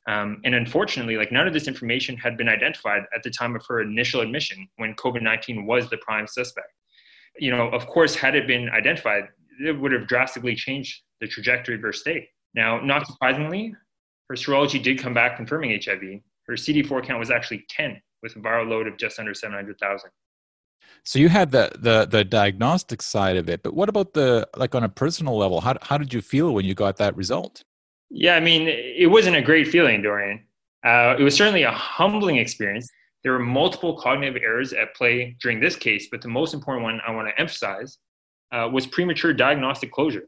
Um, 0.07 0.41
and 0.43 0.55
unfortunately, 0.55 1.15
like 1.15 1.31
none 1.31 1.47
of 1.47 1.53
this 1.53 1.67
information 1.67 2.17
had 2.17 2.35
been 2.35 2.49
identified 2.49 3.03
at 3.15 3.23
the 3.23 3.29
time 3.29 3.55
of 3.55 3.63
her 3.67 3.81
initial 3.81 4.21
admission 4.21 4.67
when 4.77 4.95
COVID 4.95 5.21
19 5.21 5.65
was 5.65 5.89
the 5.89 5.97
prime 5.97 6.27
suspect. 6.27 6.67
you 7.39 7.49
know, 7.49 7.69
of 7.69 7.87
course, 7.87 8.13
had 8.13 8.35
it 8.35 8.45
been 8.45 8.69
identified, 8.69 9.23
it 9.65 9.71
would 9.71 9.91
have 9.91 10.07
drastically 10.07 10.55
changed 10.55 11.01
the 11.21 11.27
trajectory 11.27 11.75
of 11.75 11.81
her 11.81 11.93
state. 11.93 12.27
Now, 12.53 12.79
not 12.79 13.07
surprisingly, 13.07 13.73
her 14.29 14.35
serology 14.35 14.81
did 14.81 14.99
come 14.99 15.13
back 15.13 15.37
confirming 15.37 15.79
HIV. 15.83 16.21
Her 16.47 16.53
CD4 16.53 17.05
count 17.05 17.19
was 17.19 17.31
actually 17.31 17.65
10 17.69 18.01
with 18.21 18.35
a 18.35 18.39
viral 18.39 18.69
load 18.69 18.87
of 18.87 18.97
just 18.97 19.19
under 19.19 19.33
700,000. 19.33 20.09
So 21.03 21.19
you 21.19 21.29
had 21.29 21.51
the, 21.51 21.71
the 21.77 22.05
the 22.05 22.23
diagnostic 22.23 23.01
side 23.01 23.35
of 23.35 23.49
it, 23.49 23.63
but 23.63 23.73
what 23.73 23.89
about 23.89 24.13
the 24.13 24.47
like 24.55 24.73
on 24.75 24.83
a 24.83 24.89
personal 24.89 25.37
level? 25.37 25.59
How 25.61 25.75
how 25.81 25.97
did 25.97 26.13
you 26.13 26.21
feel 26.21 26.53
when 26.53 26.65
you 26.65 26.73
got 26.73 26.97
that 26.97 27.15
result? 27.15 27.63
Yeah, 28.09 28.35
I 28.35 28.39
mean, 28.39 28.67
it 28.67 29.09
wasn't 29.09 29.35
a 29.35 29.41
great 29.41 29.67
feeling, 29.67 30.01
Dorian. 30.01 30.45
Uh, 30.85 31.15
it 31.17 31.23
was 31.23 31.35
certainly 31.35 31.63
a 31.63 31.71
humbling 31.71 32.37
experience. 32.37 32.89
There 33.23 33.31
were 33.31 33.39
multiple 33.39 33.97
cognitive 33.97 34.41
errors 34.41 34.71
at 34.73 34.93
play 34.95 35.35
during 35.41 35.59
this 35.59 35.75
case, 35.75 36.09
but 36.11 36.21
the 36.21 36.27
most 36.27 36.53
important 36.53 36.83
one 36.83 37.01
I 37.07 37.11
want 37.11 37.27
to 37.27 37.39
emphasize 37.39 37.97
uh, 38.51 38.69
was 38.71 38.85
premature 38.85 39.33
diagnostic 39.33 39.91
closure. 39.91 40.27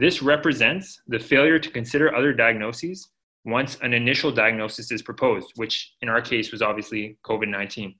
This 0.00 0.22
represents 0.22 1.02
the 1.08 1.18
failure 1.18 1.58
to 1.58 1.70
consider 1.70 2.14
other 2.14 2.32
diagnoses 2.32 3.10
once 3.44 3.76
an 3.82 3.92
initial 3.92 4.32
diagnosis 4.32 4.90
is 4.90 5.02
proposed, 5.02 5.52
which 5.56 5.92
in 6.00 6.08
our 6.08 6.22
case 6.22 6.50
was 6.50 6.62
obviously 6.62 7.18
COVID 7.22 7.48
19. 7.48 7.94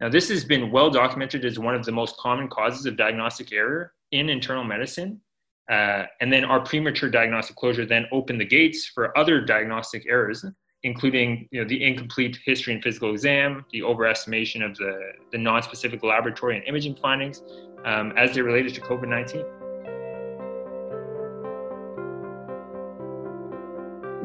Now, 0.00 0.08
this 0.08 0.28
has 0.28 0.44
been 0.44 0.70
well 0.70 0.90
documented 0.90 1.44
as 1.44 1.58
one 1.58 1.74
of 1.74 1.84
the 1.84 1.90
most 1.90 2.16
common 2.18 2.46
causes 2.46 2.86
of 2.86 2.96
diagnostic 2.96 3.52
error 3.52 3.94
in 4.12 4.28
internal 4.28 4.62
medicine. 4.62 5.20
Uh, 5.68 6.04
and 6.20 6.32
then 6.32 6.44
our 6.44 6.60
premature 6.60 7.10
diagnostic 7.10 7.56
closure 7.56 7.84
then 7.84 8.06
opened 8.12 8.40
the 8.40 8.46
gates 8.46 8.86
for 8.86 9.16
other 9.18 9.40
diagnostic 9.40 10.06
errors, 10.08 10.44
including 10.84 11.48
you 11.50 11.60
know, 11.60 11.68
the 11.68 11.84
incomplete 11.84 12.38
history 12.44 12.74
and 12.74 12.82
physical 12.82 13.10
exam, 13.10 13.64
the 13.72 13.80
overestimation 13.80 14.64
of 14.64 14.76
the, 14.76 14.96
the 15.32 15.38
non 15.38 15.64
specific 15.64 16.04
laboratory 16.04 16.56
and 16.56 16.64
imaging 16.66 16.94
findings 16.94 17.42
um, 17.84 18.12
as 18.16 18.36
they 18.36 18.40
related 18.40 18.72
to 18.72 18.80
COVID 18.80 19.08
19. 19.08 19.67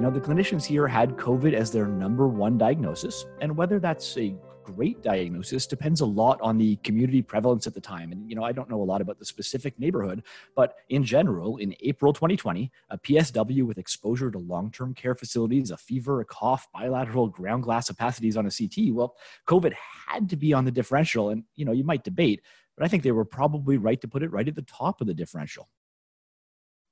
Now, 0.03 0.10
the 0.10 0.19
clinicians 0.19 0.65
here 0.65 0.86
had 0.86 1.15
COVID 1.15 1.53
as 1.53 1.72
their 1.72 1.88
number 1.88 2.27
one 2.27 2.57
diagnosis, 2.57 3.25
and 3.39 3.55
whether 3.55 3.79
that's 3.79 4.17
a 4.17 4.36
great 4.62 5.01
diagnosis 5.01 5.65
depends 5.65 6.01
a 6.01 6.05
lot 6.05 6.41
on 6.41 6.57
the 6.57 6.75
community 6.83 7.22
prevalence 7.22 7.67
at 7.67 7.74
the 7.74 7.79
time. 7.79 8.12
And, 8.12 8.29
you 8.29 8.36
know, 8.36 8.43
I 8.43 8.51
don't 8.51 8.69
know 8.69 8.81
a 8.81 8.83
lot 8.83 9.00
about 9.00 9.17
the 9.17 9.24
specific 9.24 9.79
neighborhood, 9.79 10.24
but 10.57 10.75
in 10.89 11.05
general, 11.05 11.55
in 11.55 11.74
April 11.79 12.12
2020, 12.12 12.69
a 12.89 12.98
PSW 12.98 13.63
with 13.63 13.77
exposure 13.77 14.29
to 14.29 14.39
long 14.39 14.72
term 14.72 14.93
care 14.93 15.15
facilities, 15.15 15.72
a 15.72 15.77
fever, 15.77 16.19
a 16.19 16.25
cough, 16.25 16.67
bilateral 16.74 17.29
ground 17.29 17.63
glass 17.63 17.89
opacities 17.89 18.36
on 18.36 18.45
a 18.45 18.51
CT, 18.51 18.93
well, 18.93 19.15
COVID 19.48 19.74
had 20.05 20.29
to 20.31 20.36
be 20.36 20.51
on 20.51 20.65
the 20.65 20.72
differential. 20.72 21.29
And, 21.29 21.45
you 21.55 21.63
know, 21.63 21.72
you 21.72 21.86
might 21.86 22.03
debate, 22.03 22.41
but 22.75 22.83
I 22.83 22.89
think 22.89 23.03
they 23.03 23.13
were 23.13 23.24
probably 23.24 23.77
right 23.77 24.01
to 24.01 24.10
put 24.10 24.22
it 24.22 24.33
right 24.33 24.50
at 24.50 24.55
the 24.55 24.63
top 24.63 25.00
of 25.00 25.07
the 25.07 25.13
differential. 25.13 25.69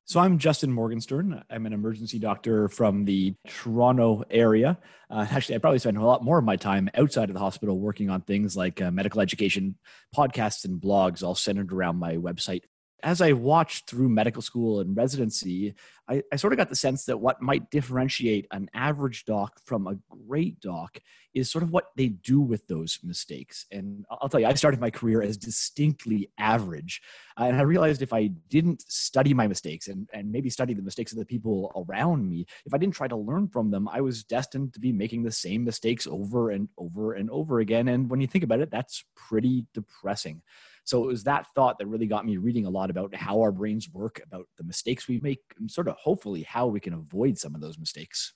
So 0.05 0.19
I'm 0.19 0.39
Justin 0.39 0.73
Morgenstern. 0.73 1.43
I'm 1.49 1.65
an 1.65 1.73
emergency 1.73 2.19
doctor 2.19 2.67
from 2.67 3.05
the 3.05 3.35
Toronto 3.47 4.23
area. 4.29 4.77
Uh, 5.09 5.25
actually, 5.29 5.55
I 5.55 5.57
probably 5.59 5.79
spend 5.79 5.97
a 5.97 6.03
lot 6.03 6.23
more 6.23 6.39
of 6.39 6.43
my 6.43 6.55
time 6.57 6.89
outside 6.95 7.29
of 7.29 7.33
the 7.33 7.39
hospital 7.39 7.79
working 7.79 8.09
on 8.09 8.21
things 8.21 8.57
like 8.57 8.81
uh, 8.81 8.91
medical 8.91 9.21
education, 9.21 9.77
podcasts, 10.15 10.65
and 10.65 10.81
blogs, 10.81 11.23
all 11.23 11.35
centered 11.35 11.71
around 11.71 11.97
my 11.97 12.15
website, 12.17 12.63
as 13.03 13.21
I 13.21 13.33
watched 13.33 13.89
through 13.89 14.09
medical 14.09 14.41
school 14.41 14.79
and 14.79 14.95
residency, 14.95 15.73
I, 16.07 16.23
I, 16.31 16.35
sort 16.35 16.53
of 16.53 16.57
got 16.57 16.69
the 16.69 16.75
sense 16.75 17.05
that 17.05 17.19
what 17.19 17.41
might 17.41 17.69
differentiate 17.71 18.47
an 18.51 18.69
average 18.73 19.25
doc 19.25 19.59
from 19.65 19.87
a 19.87 19.97
great 20.27 20.59
doc 20.59 20.99
is 21.33 21.49
sort 21.49 21.63
of 21.63 21.71
what 21.71 21.85
they 21.95 22.09
do 22.09 22.41
with 22.41 22.67
those 22.67 22.99
mistakes. 23.03 23.65
And 23.71 24.05
I'll 24.09 24.27
tell 24.27 24.39
you, 24.39 24.47
I 24.47 24.53
started 24.55 24.81
my 24.81 24.89
career 24.89 25.21
as 25.21 25.37
distinctly 25.37 26.29
average. 26.37 27.01
Uh, 27.39 27.45
and 27.45 27.57
I 27.57 27.61
realized 27.61 28.01
if 28.01 28.13
I 28.13 28.27
didn't 28.49 28.83
study 28.91 29.33
my 29.33 29.47
mistakes 29.47 29.87
and, 29.87 30.09
and 30.13 30.31
maybe 30.31 30.49
study 30.49 30.73
the 30.73 30.81
mistakes 30.81 31.11
of 31.13 31.19
the 31.19 31.25
people 31.25 31.71
around 31.87 32.29
me, 32.29 32.45
if 32.65 32.73
I 32.73 32.77
didn't 32.77 32.95
try 32.95 33.07
to 33.07 33.15
learn 33.15 33.47
from 33.47 33.71
them, 33.71 33.87
I 33.87 34.01
was 34.01 34.23
destined 34.23 34.73
to 34.73 34.79
be 34.79 34.91
making 34.91 35.23
the 35.23 35.31
same 35.31 35.63
mistakes 35.63 36.07
over 36.07 36.51
and 36.51 36.67
over 36.77 37.13
and 37.13 37.29
over 37.29 37.59
again. 37.59 37.87
And 37.87 38.09
when 38.09 38.19
you 38.21 38.27
think 38.27 38.43
about 38.43 38.59
it, 38.59 38.71
that's 38.71 39.05
pretty 39.15 39.65
depressing. 39.73 40.41
So 40.83 41.03
it 41.03 41.07
was 41.07 41.23
that 41.23 41.47
thought 41.55 41.77
that 41.79 41.87
really 41.87 42.07
got 42.07 42.25
me 42.25 42.37
reading 42.37 42.65
a 42.65 42.69
lot 42.69 42.89
about 42.89 43.13
how 43.15 43.39
our 43.41 43.51
brains 43.51 43.89
work, 43.89 44.21
about 44.25 44.47
the 44.57 44.63
mistakes 44.63 45.07
we 45.07 45.19
make, 45.19 45.39
and 45.59 45.69
sort 45.69 45.87
of 45.87 45.95
hopefully 45.95 46.43
how 46.43 46.67
we 46.67 46.79
can 46.79 46.93
avoid 46.93 47.37
some 47.37 47.55
of 47.55 47.61
those 47.61 47.77
mistakes. 47.77 48.33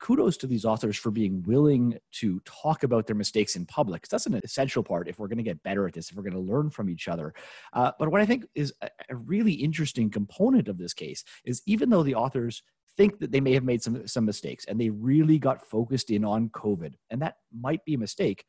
Kudos 0.00 0.36
to 0.38 0.46
these 0.46 0.64
authors 0.64 0.98
for 0.98 1.10
being 1.10 1.42
willing 1.44 1.96
to 2.12 2.40
talk 2.44 2.82
about 2.82 3.06
their 3.06 3.16
mistakes 3.16 3.56
in 3.56 3.64
public. 3.64 4.06
That's 4.08 4.26
an 4.26 4.40
essential 4.42 4.82
part 4.82 5.08
if 5.08 5.18
we're 5.18 5.28
going 5.28 5.38
to 5.38 5.44
get 5.44 5.62
better 5.62 5.86
at 5.86 5.94
this, 5.94 6.10
if 6.10 6.16
we're 6.16 6.24
going 6.24 6.34
to 6.34 6.40
learn 6.40 6.68
from 6.68 6.90
each 6.90 7.08
other. 7.08 7.32
Uh, 7.72 7.92
but 7.98 8.10
what 8.10 8.20
I 8.20 8.26
think 8.26 8.44
is 8.54 8.74
a, 8.82 8.90
a 9.08 9.16
really 9.16 9.52
interesting 9.52 10.10
component 10.10 10.68
of 10.68 10.78
this 10.78 10.92
case 10.92 11.24
is 11.44 11.62
even 11.66 11.90
though 11.90 12.02
the 12.02 12.16
authors 12.16 12.62
think 12.96 13.18
that 13.18 13.32
they 13.32 13.40
may 13.40 13.52
have 13.52 13.64
made 13.64 13.82
some 13.82 14.06
some 14.06 14.24
mistakes 14.24 14.64
and 14.66 14.80
they 14.80 14.90
really 14.90 15.38
got 15.38 15.66
focused 15.66 16.10
in 16.10 16.24
on 16.24 16.48
covid 16.50 16.94
and 17.10 17.20
that 17.20 17.36
might 17.52 17.84
be 17.84 17.94
a 17.94 17.98
mistake 17.98 18.44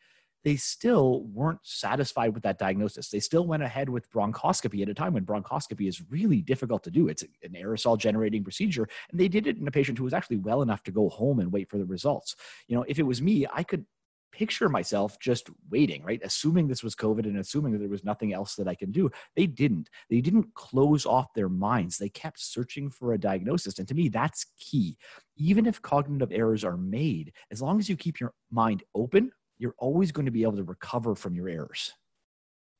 they 0.45 0.55
still 0.55 1.23
weren't 1.23 1.59
satisfied 1.63 2.35
with 2.35 2.43
that 2.43 2.59
diagnosis. 2.59 3.09
They 3.09 3.19
still 3.19 3.47
went 3.47 3.63
ahead 3.63 3.89
with 3.89 4.11
bronchoscopy 4.11 4.83
at 4.83 4.89
a 4.89 4.93
time 4.93 5.13
when 5.13 5.25
bronchoscopy 5.25 5.87
is 5.87 6.03
really 6.11 6.43
difficult 6.43 6.83
to 6.83 6.91
do. 6.91 7.07
It's 7.07 7.23
an 7.23 7.53
aerosol 7.55 7.97
generating 7.97 8.43
procedure. 8.43 8.87
And 9.09 9.19
they 9.19 9.27
did 9.27 9.47
it 9.47 9.57
in 9.57 9.67
a 9.67 9.71
patient 9.71 9.97
who 9.97 10.03
was 10.03 10.13
actually 10.13 10.37
well 10.37 10.61
enough 10.61 10.83
to 10.83 10.91
go 10.91 11.09
home 11.09 11.39
and 11.39 11.51
wait 11.51 11.67
for 11.67 11.79
the 11.79 11.85
results. 11.85 12.35
You 12.67 12.77
know, 12.77 12.85
if 12.87 12.99
it 12.99 13.07
was 13.07 13.23
me, 13.23 13.47
I 13.51 13.63
could 13.63 13.85
picture 14.31 14.69
myself 14.69 15.17
just 15.19 15.49
waiting, 15.71 16.03
right? 16.03 16.21
Assuming 16.23 16.67
this 16.67 16.83
was 16.83 16.93
COVID 16.93 17.23
and 17.23 17.39
assuming 17.39 17.71
that 17.71 17.79
there 17.79 17.89
was 17.89 18.03
nothing 18.03 18.31
else 18.31 18.53
that 18.55 18.67
I 18.67 18.75
can 18.75 18.91
do. 18.91 19.09
They 19.35 19.47
didn't. 19.47 19.89
They 20.11 20.21
didn't 20.21 20.53
close 20.53 21.07
off 21.07 21.33
their 21.33 21.49
minds. 21.49 21.97
They 21.97 22.09
kept 22.09 22.39
searching 22.39 22.91
for 22.91 23.13
a 23.13 23.17
diagnosis. 23.17 23.79
And 23.79 23.87
to 23.87 23.95
me, 23.95 24.09
that's 24.09 24.45
key. 24.59 24.97
Even 25.37 25.65
if 25.65 25.81
cognitive 25.81 26.31
errors 26.31 26.63
are 26.63 26.77
made, 26.77 27.33
as 27.49 27.63
long 27.63 27.79
as 27.79 27.89
you 27.89 27.95
keep 27.95 28.19
your 28.19 28.33
mind 28.51 28.83
open, 28.93 29.31
you're 29.57 29.75
always 29.77 30.11
going 30.11 30.25
to 30.25 30.31
be 30.31 30.43
able 30.43 30.57
to 30.57 30.63
recover 30.63 31.15
from 31.15 31.35
your 31.35 31.49
errors. 31.49 31.93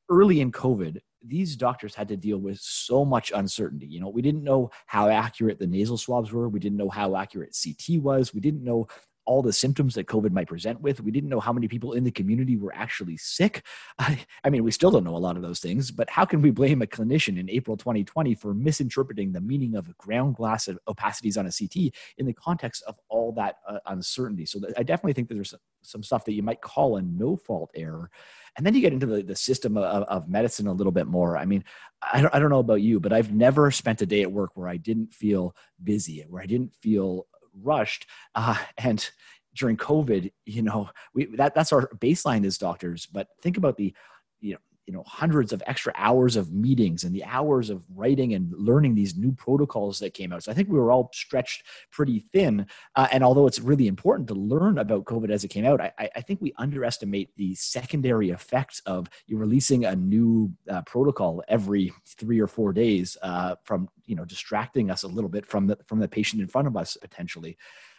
Early 0.08 0.40
in 0.40 0.52
COVID, 0.52 0.98
these 1.24 1.56
doctors 1.56 1.94
had 1.94 2.08
to 2.08 2.16
deal 2.16 2.38
with 2.38 2.58
so 2.60 3.04
much 3.04 3.32
uncertainty. 3.34 3.86
You 3.86 4.00
know, 4.00 4.08
we 4.08 4.22
didn't 4.22 4.44
know 4.44 4.70
how 4.86 5.08
accurate 5.08 5.58
the 5.58 5.66
nasal 5.66 5.96
swabs 5.96 6.32
were. 6.32 6.48
We 6.48 6.60
didn't 6.60 6.78
know 6.78 6.90
how 6.90 7.16
accurate 7.16 7.56
CT 7.60 8.00
was. 8.00 8.32
We 8.32 8.40
didn't 8.40 8.62
know 8.62 8.86
all 9.26 9.42
the 9.42 9.52
symptoms 9.52 9.94
that 9.94 10.06
COVID 10.06 10.30
might 10.30 10.48
present 10.48 10.80
with. 10.80 11.00
We 11.00 11.10
didn't 11.10 11.28
know 11.28 11.40
how 11.40 11.52
many 11.52 11.68
people 11.68 11.92
in 11.92 12.04
the 12.04 12.10
community 12.10 12.56
were 12.56 12.74
actually 12.74 13.16
sick. 13.16 13.62
I, 13.98 14.24
I, 14.44 14.50
mean, 14.50 14.64
we 14.64 14.70
still 14.70 14.90
don't 14.90 15.04
know 15.04 15.16
a 15.16 15.18
lot 15.18 15.36
of 15.36 15.42
those 15.42 15.60
things, 15.60 15.90
but 15.90 16.08
how 16.08 16.24
can 16.24 16.40
we 16.40 16.50
blame 16.50 16.82
a 16.82 16.86
clinician 16.86 17.38
in 17.38 17.50
April 17.50 17.76
2020 17.76 18.34
for 18.34 18.54
misinterpreting 18.54 19.32
the 19.32 19.40
meaning 19.40 19.74
of 19.74 19.96
ground 19.98 20.36
glass 20.36 20.68
opacities 20.88 21.36
on 21.36 21.46
a 21.46 21.52
CT 21.52 21.92
in 22.18 22.26
the 22.26 22.32
context 22.32 22.82
of 22.86 22.96
all 23.08 23.32
that 23.32 23.56
uh, 23.68 23.78
uncertainty? 23.86 24.46
So 24.46 24.60
I 24.76 24.82
definitely 24.82 25.14
think 25.14 25.28
that 25.28 25.34
there's 25.34 25.54
some 25.82 26.02
stuff 26.02 26.24
that 26.24 26.32
you 26.32 26.42
might 26.42 26.60
call 26.60 26.96
a 26.96 27.02
no 27.02 27.36
fault 27.36 27.70
error. 27.74 28.10
And 28.56 28.64
then 28.64 28.74
you 28.74 28.80
get 28.80 28.92
into 28.92 29.06
the, 29.06 29.22
the 29.22 29.36
system 29.36 29.76
of, 29.76 30.04
of 30.04 30.28
medicine 30.28 30.66
a 30.66 30.72
little 30.72 30.92
bit 30.92 31.06
more. 31.06 31.36
I 31.36 31.44
mean, 31.44 31.62
I 32.00 32.22
don't, 32.22 32.34
I 32.34 32.38
don't 32.38 32.50
know 32.50 32.58
about 32.58 32.80
you, 32.80 33.00
but 33.00 33.12
I've 33.12 33.32
never 33.32 33.70
spent 33.70 34.02
a 34.02 34.06
day 34.06 34.22
at 34.22 34.32
work 34.32 34.52
where 34.54 34.68
I 34.68 34.76
didn't 34.76 35.12
feel 35.12 35.54
busy, 35.82 36.24
where 36.28 36.42
I 36.42 36.46
didn't 36.46 36.74
feel 36.74 37.26
rushed. 37.62 38.06
Uh, 38.34 38.56
and 38.78 39.08
during 39.54 39.76
COVID, 39.76 40.32
you 40.44 40.62
know, 40.62 40.90
we, 41.14 41.26
that, 41.36 41.54
that's 41.54 41.72
our 41.72 41.88
baseline 41.98 42.44
as 42.44 42.58
doctors. 42.58 43.06
But 43.06 43.28
think 43.42 43.56
about 43.56 43.76
the, 43.76 43.94
you 44.40 44.52
know, 44.54 44.58
you 44.86 44.92
know 44.92 45.02
hundreds 45.06 45.52
of 45.52 45.62
extra 45.66 45.92
hours 45.96 46.36
of 46.36 46.52
meetings 46.52 47.04
and 47.04 47.14
the 47.14 47.24
hours 47.24 47.70
of 47.70 47.82
writing 47.94 48.34
and 48.34 48.52
learning 48.56 48.94
these 48.94 49.16
new 49.16 49.32
protocols 49.32 49.98
that 49.98 50.14
came 50.14 50.32
out. 50.32 50.44
So 50.44 50.52
i 50.52 50.54
think 50.54 50.68
we 50.68 50.78
were 50.78 50.92
all 50.92 51.10
stretched 51.12 51.64
pretty 51.90 52.20
thin 52.32 52.66
uh, 52.94 53.08
and 53.12 53.24
although 53.24 53.46
it's 53.46 53.60
really 53.60 53.88
important 53.88 54.28
to 54.28 54.34
learn 54.34 54.78
about 54.78 55.04
covid 55.04 55.30
as 55.30 55.44
it 55.44 55.48
came 55.48 55.66
out 55.66 55.80
i, 55.80 55.92
I 55.98 56.20
think 56.20 56.40
we 56.40 56.54
underestimate 56.56 57.34
the 57.36 57.54
secondary 57.54 58.30
effects 58.30 58.80
of 58.86 59.08
you 59.26 59.36
releasing 59.36 59.84
a 59.84 59.96
new 59.96 60.52
uh, 60.70 60.82
protocol 60.82 61.42
every 61.48 61.92
three 62.06 62.40
or 62.40 62.46
four 62.46 62.72
days 62.72 63.16
uh, 63.22 63.56
from 63.64 63.88
you 64.06 64.14
know 64.14 64.24
distracting 64.24 64.90
us 64.90 65.02
a 65.02 65.08
little 65.08 65.30
bit 65.30 65.46
from 65.46 65.66
the 65.66 65.78
from 65.86 65.98
the 65.98 66.08
patient 66.08 66.40
in 66.40 66.48
front 66.48 66.68
of 66.68 66.76
us 66.76 66.96
potentially 67.00 67.56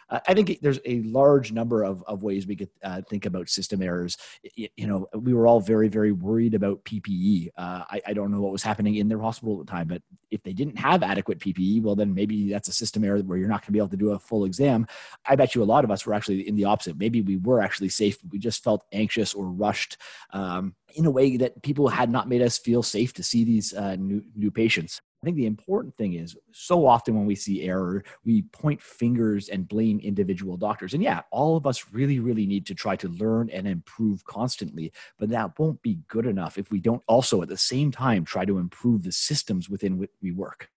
uh, 0.09 0.19
I 0.27 0.33
think 0.33 0.59
there's 0.61 0.79
a 0.85 1.01
large 1.01 1.51
number 1.51 1.83
of, 1.83 2.03
of 2.07 2.23
ways 2.23 2.47
we 2.47 2.55
could 2.55 2.69
uh, 2.83 3.01
think 3.09 3.25
about 3.25 3.49
system 3.49 3.81
errors. 3.81 4.17
You, 4.55 4.69
you, 4.77 4.87
know, 4.87 5.07
we 5.13 5.33
were 5.33 5.47
all 5.47 5.59
very, 5.59 5.87
very 5.87 6.11
worried 6.11 6.53
about 6.53 6.83
PPE. 6.85 7.49
Uh, 7.57 7.83
I, 7.89 8.01
I, 8.07 8.13
don't 8.13 8.31
know 8.31 8.41
what 8.41 8.51
was 8.51 8.63
happening 8.63 8.95
in 8.95 9.09
their 9.09 9.19
hospital 9.19 9.59
at 9.59 9.65
the 9.65 9.71
time, 9.71 9.87
but 9.87 10.01
if 10.31 10.41
they 10.43 10.53
didn't 10.53 10.77
have 10.77 11.03
adequate 11.03 11.39
PPE, 11.39 11.81
well, 11.81 11.95
then 11.95 12.13
maybe 12.13 12.49
that's 12.49 12.69
a 12.69 12.73
system 12.73 13.03
error 13.03 13.19
where 13.19 13.37
you're 13.37 13.49
not 13.49 13.61
going 13.61 13.67
to 13.67 13.71
be 13.71 13.79
able 13.79 13.89
to 13.89 13.97
do 13.97 14.11
a 14.11 14.19
full 14.19 14.45
exam. 14.45 14.87
I 15.25 15.35
bet 15.35 15.55
you 15.55 15.63
a 15.63 15.65
lot 15.65 15.83
of 15.83 15.91
us 15.91 16.05
were 16.05 16.13
actually 16.13 16.47
in 16.47 16.55
the 16.55 16.65
opposite. 16.65 16.97
Maybe 16.97 17.21
we 17.21 17.37
were 17.37 17.61
actually 17.61 17.89
safe, 17.89 18.21
but 18.21 18.31
we 18.31 18.39
just 18.39 18.63
felt 18.63 18.85
anxious 18.91 19.33
or 19.33 19.45
rushed 19.45 19.97
um, 20.31 20.75
in 20.95 21.05
a 21.05 21.11
way 21.11 21.37
that 21.37 21.61
people 21.63 21.87
had 21.89 22.09
not 22.09 22.29
made 22.29 22.41
us 22.41 22.57
feel 22.57 22.83
safe 22.83 23.13
to 23.13 23.23
see 23.23 23.43
these 23.43 23.73
uh, 23.73 23.95
new, 23.95 24.23
new 24.35 24.51
patients 24.51 25.01
I 25.21 25.25
think 25.25 25.35
the 25.35 25.47
important 25.47 25.97
thing 25.97 26.13
is 26.13 26.37
so 26.51 26.85
often 26.85 27.15
when 27.15 27.25
we 27.25 27.33
see 27.33 27.63
error, 27.63 28.03
we 28.23 28.43
point 28.43 28.79
fingers 28.81 29.49
and 29.49 29.67
blame 29.67 29.99
individual 29.99 30.57
doctors. 30.57 30.93
And 30.93 31.01
yeah, 31.01 31.21
all 31.31 31.57
of 31.57 31.65
us 31.65 31.85
really, 31.91 32.19
really 32.19 32.45
need 32.45 32.67
to 32.67 32.75
try 32.75 32.95
to 32.97 33.09
learn 33.09 33.49
and 33.49 33.67
improve 33.67 34.23
constantly. 34.25 34.93
But 35.17 35.29
that 35.29 35.57
won't 35.57 35.81
be 35.81 35.99
good 36.07 36.27
enough 36.27 36.59
if 36.59 36.69
we 36.69 36.79
don't 36.79 37.01
also 37.07 37.41
at 37.41 37.49
the 37.49 37.57
same 37.57 37.91
time 37.91 38.25
try 38.25 38.45
to 38.45 38.59
improve 38.59 39.03
the 39.03 39.11
systems 39.11 39.69
within 39.69 39.97
which 39.97 40.11
we 40.21 40.31
work. 40.31 40.69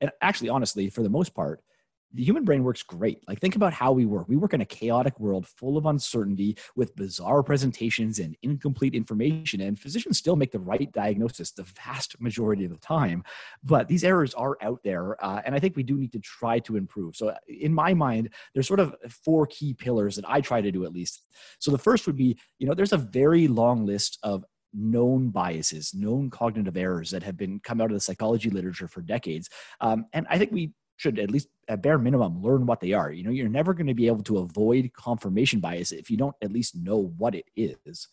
And 0.00 0.12
actually, 0.22 0.48
honestly, 0.48 0.88
for 0.88 1.02
the 1.02 1.10
most 1.10 1.34
part, 1.34 1.60
the 2.12 2.24
human 2.24 2.44
brain 2.44 2.64
works 2.64 2.82
great. 2.82 3.22
Like, 3.28 3.40
think 3.40 3.56
about 3.56 3.72
how 3.72 3.92
we 3.92 4.04
work. 4.04 4.28
We 4.28 4.36
work 4.36 4.52
in 4.52 4.60
a 4.60 4.66
chaotic 4.66 5.18
world 5.20 5.46
full 5.46 5.76
of 5.76 5.86
uncertainty 5.86 6.56
with 6.74 6.96
bizarre 6.96 7.42
presentations 7.42 8.18
and 8.18 8.36
incomplete 8.42 8.94
information, 8.94 9.60
and 9.60 9.78
physicians 9.78 10.18
still 10.18 10.36
make 10.36 10.50
the 10.50 10.58
right 10.58 10.90
diagnosis 10.92 11.52
the 11.52 11.62
vast 11.62 12.20
majority 12.20 12.64
of 12.64 12.72
the 12.72 12.78
time. 12.78 13.22
But 13.62 13.88
these 13.88 14.04
errors 14.04 14.34
are 14.34 14.56
out 14.60 14.80
there, 14.82 15.22
uh, 15.24 15.42
and 15.44 15.54
I 15.54 15.60
think 15.60 15.76
we 15.76 15.82
do 15.82 15.96
need 15.96 16.12
to 16.12 16.20
try 16.20 16.58
to 16.60 16.76
improve. 16.76 17.16
So, 17.16 17.34
in 17.46 17.72
my 17.72 17.94
mind, 17.94 18.30
there's 18.54 18.68
sort 18.68 18.80
of 18.80 18.94
four 19.24 19.46
key 19.46 19.74
pillars 19.74 20.16
that 20.16 20.28
I 20.28 20.40
try 20.40 20.60
to 20.60 20.72
do 20.72 20.84
at 20.84 20.92
least. 20.92 21.22
So, 21.58 21.70
the 21.70 21.78
first 21.78 22.06
would 22.06 22.16
be 22.16 22.38
you 22.58 22.66
know, 22.66 22.74
there's 22.74 22.92
a 22.92 22.98
very 22.98 23.48
long 23.48 23.86
list 23.86 24.18
of 24.22 24.44
known 24.72 25.30
biases, 25.30 25.94
known 25.94 26.30
cognitive 26.30 26.76
errors 26.76 27.10
that 27.10 27.22
have 27.22 27.36
been 27.36 27.60
come 27.60 27.80
out 27.80 27.90
of 27.90 27.94
the 27.94 28.00
psychology 28.00 28.50
literature 28.50 28.88
for 28.88 29.00
decades. 29.00 29.48
Um, 29.80 30.06
and 30.12 30.26
I 30.30 30.38
think 30.38 30.52
we 30.52 30.72
should 31.00 31.18
at 31.18 31.30
least 31.30 31.48
at 31.66 31.80
bare 31.80 31.96
minimum 31.96 32.42
learn 32.42 32.66
what 32.66 32.80
they 32.80 32.92
are. 32.92 33.10
You 33.10 33.24
know, 33.24 33.30
you're 33.30 33.48
never 33.48 33.72
going 33.72 33.86
to 33.86 33.94
be 33.94 34.06
able 34.06 34.22
to 34.24 34.36
avoid 34.38 34.92
confirmation 34.92 35.58
bias 35.58 35.92
if 35.92 36.10
you 36.10 36.18
don't 36.18 36.36
at 36.42 36.52
least 36.52 36.76
know 36.76 37.14
what 37.16 37.34
it 37.34 37.46
is. 37.56 38.08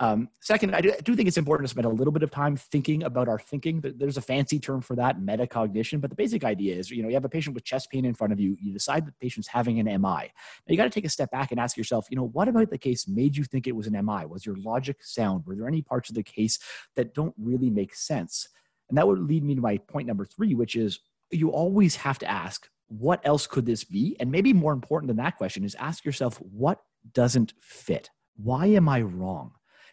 Um, 0.00 0.28
second, 0.42 0.74
I 0.74 0.82
do, 0.82 1.16
think 1.16 1.26
it's 1.26 1.38
important 1.38 1.66
to 1.66 1.70
spend 1.70 1.86
a 1.86 1.88
little 1.88 2.12
bit 2.12 2.22
of 2.22 2.30
time 2.30 2.54
thinking 2.54 3.04
about 3.04 3.28
our 3.28 3.38
thinking. 3.38 3.80
There's 3.82 4.18
a 4.18 4.20
fancy 4.20 4.58
term 4.58 4.82
for 4.82 4.94
that, 4.96 5.18
metacognition, 5.18 6.02
but 6.02 6.10
the 6.10 6.16
basic 6.16 6.44
idea 6.44 6.76
is, 6.76 6.90
you 6.90 7.02
know, 7.02 7.08
you 7.08 7.14
have 7.14 7.24
a 7.24 7.30
patient 7.30 7.54
with 7.54 7.64
chest 7.64 7.90
pain 7.90 8.04
in 8.04 8.12
front 8.12 8.34
of 8.34 8.38
you. 8.38 8.54
You 8.60 8.74
decide 8.74 9.06
the 9.06 9.14
patient's 9.18 9.48
having 9.48 9.80
an 9.80 9.86
MI. 9.86 9.98
Now 9.98 10.68
you 10.68 10.76
got 10.76 10.84
to 10.84 10.90
take 10.90 11.06
a 11.06 11.08
step 11.08 11.30
back 11.30 11.52
and 11.52 11.58
ask 11.58 11.78
yourself, 11.78 12.08
you 12.10 12.16
know, 12.18 12.26
what 12.26 12.48
about 12.48 12.68
the 12.68 12.76
case 12.76 13.08
made 13.08 13.34
you 13.34 13.44
think 13.44 13.66
it 13.66 13.74
was 13.74 13.86
an 13.86 13.94
MI? 14.04 14.26
Was 14.26 14.44
your 14.44 14.56
logic 14.56 14.98
sound? 15.00 15.46
Were 15.46 15.54
there 15.56 15.68
any 15.68 15.80
parts 15.80 16.10
of 16.10 16.14
the 16.14 16.22
case 16.22 16.58
that 16.96 17.14
don't 17.14 17.34
really 17.38 17.70
make 17.70 17.94
sense? 17.94 18.46
And 18.90 18.98
that 18.98 19.08
would 19.08 19.20
lead 19.20 19.42
me 19.42 19.54
to 19.54 19.62
my 19.62 19.78
point 19.78 20.06
number 20.06 20.26
three, 20.26 20.54
which 20.54 20.76
is 20.76 21.00
you 21.30 21.50
always 21.50 21.96
have 21.96 22.18
to 22.20 22.30
ask, 22.30 22.68
what 22.88 23.20
else 23.24 23.46
could 23.46 23.66
this 23.66 23.84
be? 23.84 24.16
And 24.20 24.30
maybe 24.30 24.52
more 24.52 24.72
important 24.72 25.08
than 25.08 25.16
that 25.16 25.36
question 25.36 25.64
is 25.64 25.74
ask 25.76 26.04
yourself, 26.04 26.36
what 26.38 26.80
doesn't 27.12 27.54
fit? 27.60 28.10
Why 28.36 28.66
am 28.66 28.88
I 28.88 29.02
wrong? 29.02 29.52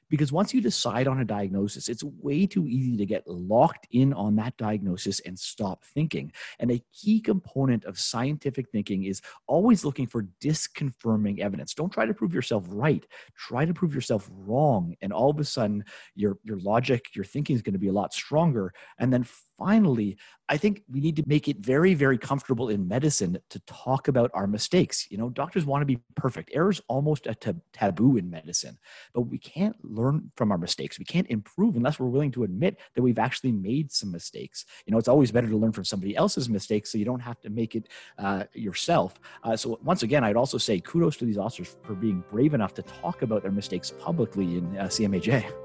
Because 0.10 0.32
once 0.32 0.54
you 0.54 0.62
decide 0.62 1.08
on 1.08 1.22
a 1.22 1.26
diagnosis, 1.26 1.90
it's 1.90 2.04
way 2.04 2.46
too 2.46 2.68
easy 2.68 2.96
to 2.98 3.06
get 3.06 3.28
locked 3.28 3.88
in 3.90 4.14
on 4.14 4.36
that 4.36 4.56
diagnosis 4.58 5.20
and 5.22 5.40
stop 5.40 5.84
thinking. 5.84 6.32
And 6.60 6.70
a 6.70 6.84
key 6.94 7.20
component 7.20 7.84
of 7.86 7.98
scientific 7.98 8.70
thinking 8.70 9.06
is 9.06 9.22
always 9.48 9.84
looking 9.84 10.06
for 10.06 10.28
disconfirming 10.40 11.40
evidence. 11.40 11.74
Don't 11.74 11.92
try 11.92 12.06
to 12.06 12.14
prove 12.14 12.32
yourself 12.32 12.66
right, 12.68 13.04
try 13.36 13.66
to 13.66 13.74
prove 13.74 13.96
yourself 13.96 14.30
wrong. 14.32 14.94
And 15.02 15.12
all 15.12 15.32
of 15.32 15.40
a 15.40 15.44
sudden, 15.44 15.84
your, 16.14 16.38
your 16.44 16.60
logic, 16.60 17.16
your 17.16 17.26
thinking 17.26 17.56
is 17.56 17.64
going 17.64 17.74
to 17.74 17.80
be 17.80 17.88
a 17.88 17.94
lot 17.94 18.14
stronger. 18.14 18.72
And 19.00 19.12
then 19.12 19.26
finally, 19.64 20.18
I 20.50 20.58
think 20.58 20.84
we 20.92 21.00
need 21.00 21.16
to 21.16 21.24
make 21.26 21.48
it 21.48 21.58
very, 21.60 21.94
very 21.94 22.18
comfortable 22.18 22.68
in 22.68 22.86
medicine 22.86 23.38
to 23.50 23.60
talk 23.62 24.10
about 24.10 24.30
our 24.34 24.46
mistakes. 24.46 25.08
You 25.10 25.18
know, 25.18 25.30
doctors 25.30 25.66
want 25.66 25.82
to 25.82 25.86
be 25.86 26.00
perfect. 26.16 26.52
Error 26.54 26.70
is 26.70 26.82
almost 26.90 27.28
a 27.28 27.36
taboo 27.72 28.18
in 28.18 28.30
medicine, 28.30 28.78
but 29.14 29.22
we 29.22 29.38
can't 29.38 29.76
learn 29.84 30.32
from 30.36 30.52
our 30.52 30.58
mistakes. 30.58 31.00
We 31.00 31.06
can't 31.06 31.28
improve 31.30 31.78
unless 31.78 31.98
we're 31.98 32.08
willing 32.08 32.32
to 32.32 32.44
admit 32.44 32.78
that 32.94 33.02
we've 33.02 33.20
actually 33.20 33.54
made 33.54 33.92
some 33.92 34.12
mistakes. 34.12 34.66
You 34.86 34.92
know, 34.92 34.98
it's 34.98 35.08
always 35.08 35.32
better 35.32 35.48
to 35.48 35.58
learn 35.58 35.72
from 35.72 35.86
somebody 35.86 36.16
else's 36.16 36.50
mistakes 36.50 36.92
so 36.92 36.98
you 36.98 37.06
don't 37.06 37.22
have 37.22 37.40
to 37.42 37.50
make 37.50 37.76
it 37.76 37.88
uh, 38.20 38.44
yourself. 38.54 39.14
Uh, 39.46 39.56
so, 39.56 39.80
once 39.82 40.04
again, 40.04 40.26
I'd 40.26 40.36
also 40.36 40.58
say 40.58 40.80
kudos 40.82 41.16
to 41.18 41.26
these 41.26 41.38
officers 41.38 41.78
for 41.84 41.96
being 41.96 42.22
brave 42.30 42.54
enough 42.54 42.74
to 42.74 42.82
talk 42.82 43.22
about 43.22 43.44
their 43.44 43.52
mistakes 43.52 43.92
publicly 43.98 44.58
in 44.58 44.78
uh, 44.78 44.84
CMAJ. 44.84 45.63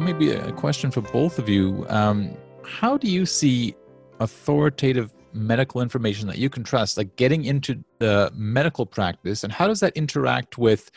Maybe 0.00 0.30
a 0.30 0.52
question 0.52 0.90
for 0.90 1.02
both 1.02 1.38
of 1.38 1.48
you. 1.48 1.84
Um, 1.88 2.36
how 2.64 2.96
do 2.96 3.08
you 3.08 3.26
see 3.26 3.74
authoritative 4.18 5.12
medical 5.32 5.80
information 5.80 6.26
that 6.28 6.38
you 6.38 6.50
can 6.50 6.64
trust, 6.64 6.96
like 6.96 7.14
getting 7.16 7.44
into 7.44 7.84
the 7.98 8.30
medical 8.34 8.86
practice, 8.86 9.44
and 9.44 9.52
how 9.52 9.66
does 9.66 9.80
that 9.80 9.96
interact 9.96 10.58
with 10.58 10.90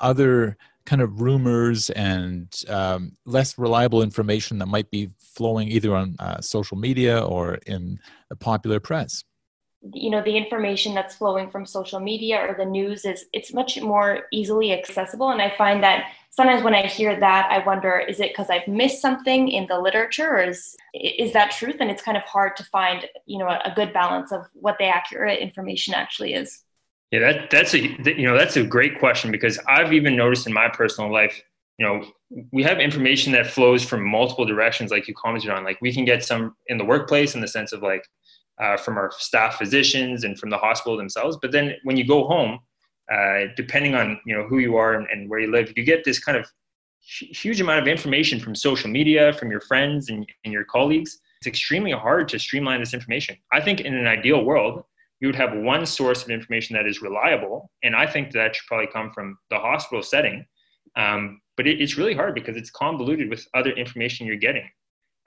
other 0.00 0.56
kind 0.86 1.00
of 1.00 1.20
rumors 1.20 1.90
and 1.90 2.62
um, 2.68 3.16
less 3.24 3.58
reliable 3.58 4.02
information 4.02 4.58
that 4.58 4.66
might 4.66 4.90
be 4.90 5.10
flowing 5.18 5.68
either 5.68 5.94
on 5.96 6.14
uh, 6.18 6.40
social 6.40 6.76
media 6.76 7.24
or 7.24 7.54
in 7.66 7.98
the 8.28 8.36
popular 8.36 8.78
press? 8.78 9.24
you 9.92 10.08
know 10.08 10.22
the 10.22 10.34
information 10.34 10.94
that's 10.94 11.16
flowing 11.16 11.50
from 11.50 11.66
social 11.66 12.00
media 12.00 12.38
or 12.38 12.54
the 12.56 12.64
news 12.64 13.04
is 13.04 13.26
it's 13.34 13.52
much 13.52 13.78
more 13.82 14.22
easily 14.32 14.72
accessible 14.72 15.30
and 15.30 15.42
i 15.42 15.54
find 15.58 15.82
that 15.82 16.06
sometimes 16.36 16.62
when 16.62 16.74
i 16.74 16.86
hear 16.86 17.18
that 17.18 17.48
i 17.50 17.64
wonder 17.64 17.98
is 17.98 18.20
it 18.20 18.30
because 18.30 18.50
i've 18.50 18.66
missed 18.66 19.00
something 19.00 19.48
in 19.48 19.66
the 19.68 19.78
literature 19.78 20.28
or 20.28 20.42
is 20.42 20.76
is 20.92 21.32
that 21.32 21.50
truth 21.50 21.76
and 21.80 21.90
it's 21.90 22.02
kind 22.02 22.16
of 22.16 22.22
hard 22.24 22.56
to 22.56 22.64
find 22.64 23.06
you 23.26 23.38
know 23.38 23.46
a, 23.46 23.60
a 23.64 23.72
good 23.74 23.92
balance 23.92 24.32
of 24.32 24.46
what 24.54 24.76
the 24.78 24.84
accurate 24.84 25.38
information 25.40 25.94
actually 25.94 26.34
is 26.34 26.62
yeah 27.10 27.20
that 27.20 27.50
that's 27.50 27.74
a 27.74 27.80
you 27.80 28.26
know 28.26 28.36
that's 28.36 28.56
a 28.56 28.64
great 28.64 28.98
question 28.98 29.30
because 29.30 29.58
i've 29.68 29.92
even 29.92 30.16
noticed 30.16 30.46
in 30.46 30.52
my 30.52 30.68
personal 30.68 31.12
life 31.12 31.42
you 31.78 31.86
know 31.86 32.04
we 32.52 32.62
have 32.62 32.78
information 32.78 33.32
that 33.32 33.46
flows 33.46 33.84
from 33.84 34.04
multiple 34.04 34.44
directions 34.44 34.90
like 34.90 35.06
you 35.06 35.14
commented 35.14 35.50
on 35.50 35.64
like 35.64 35.78
we 35.80 35.92
can 35.92 36.04
get 36.04 36.24
some 36.24 36.54
in 36.66 36.78
the 36.78 36.84
workplace 36.84 37.34
in 37.34 37.40
the 37.40 37.48
sense 37.48 37.72
of 37.72 37.82
like 37.82 38.04
uh, 38.60 38.76
from 38.76 38.96
our 38.96 39.10
staff 39.18 39.56
physicians 39.56 40.24
and 40.24 40.38
from 40.38 40.50
the 40.50 40.58
hospital 40.58 40.96
themselves. 40.96 41.36
But 41.40 41.52
then 41.52 41.74
when 41.82 41.96
you 41.96 42.06
go 42.06 42.26
home, 42.26 42.60
uh, 43.12 43.46
depending 43.56 43.94
on 43.94 44.18
you 44.26 44.34
know 44.34 44.44
who 44.44 44.58
you 44.58 44.76
are 44.76 44.94
and, 44.94 45.06
and, 45.10 45.28
where 45.28 45.40
you 45.40 45.50
live, 45.50 45.72
you 45.76 45.84
get 45.84 46.04
this 46.04 46.18
kind 46.18 46.38
of 46.38 46.46
huge 47.00 47.60
amount 47.60 47.80
of 47.80 47.86
information 47.86 48.40
from 48.40 48.54
social 48.54 48.90
media, 48.90 49.32
from 49.34 49.50
your 49.50 49.60
friends 49.60 50.08
and, 50.08 50.26
and 50.44 50.52
your 50.52 50.64
colleagues. 50.64 51.18
It's 51.40 51.46
extremely 51.46 51.92
hard 51.92 52.28
to 52.28 52.38
streamline 52.38 52.80
this 52.80 52.94
information. 52.94 53.36
I 53.52 53.60
think 53.60 53.80
in 53.80 53.94
an 53.94 54.06
ideal 54.06 54.44
world, 54.44 54.84
you 55.20 55.28
would 55.28 55.36
have 55.36 55.54
one 55.54 55.84
source 55.84 56.22
of 56.22 56.30
information 56.30 56.74
that 56.76 56.86
is 56.86 57.02
reliable, 57.02 57.70
and 57.82 57.94
I 57.94 58.06
think 58.06 58.32
that 58.32 58.56
should 58.56 58.66
probably 58.66 58.88
come 58.92 59.10
from 59.12 59.36
the 59.50 59.58
hospital 59.58 60.02
setting. 60.02 60.46
Um, 60.96 61.40
but 61.56 61.66
it, 61.66 61.80
it's 61.80 61.96
really 61.96 62.14
hard 62.14 62.34
because 62.34 62.56
it's 62.56 62.70
convoluted 62.70 63.28
with 63.28 63.46
other 63.54 63.72
information 63.72 64.26
you're 64.26 64.36
getting. 64.36 64.68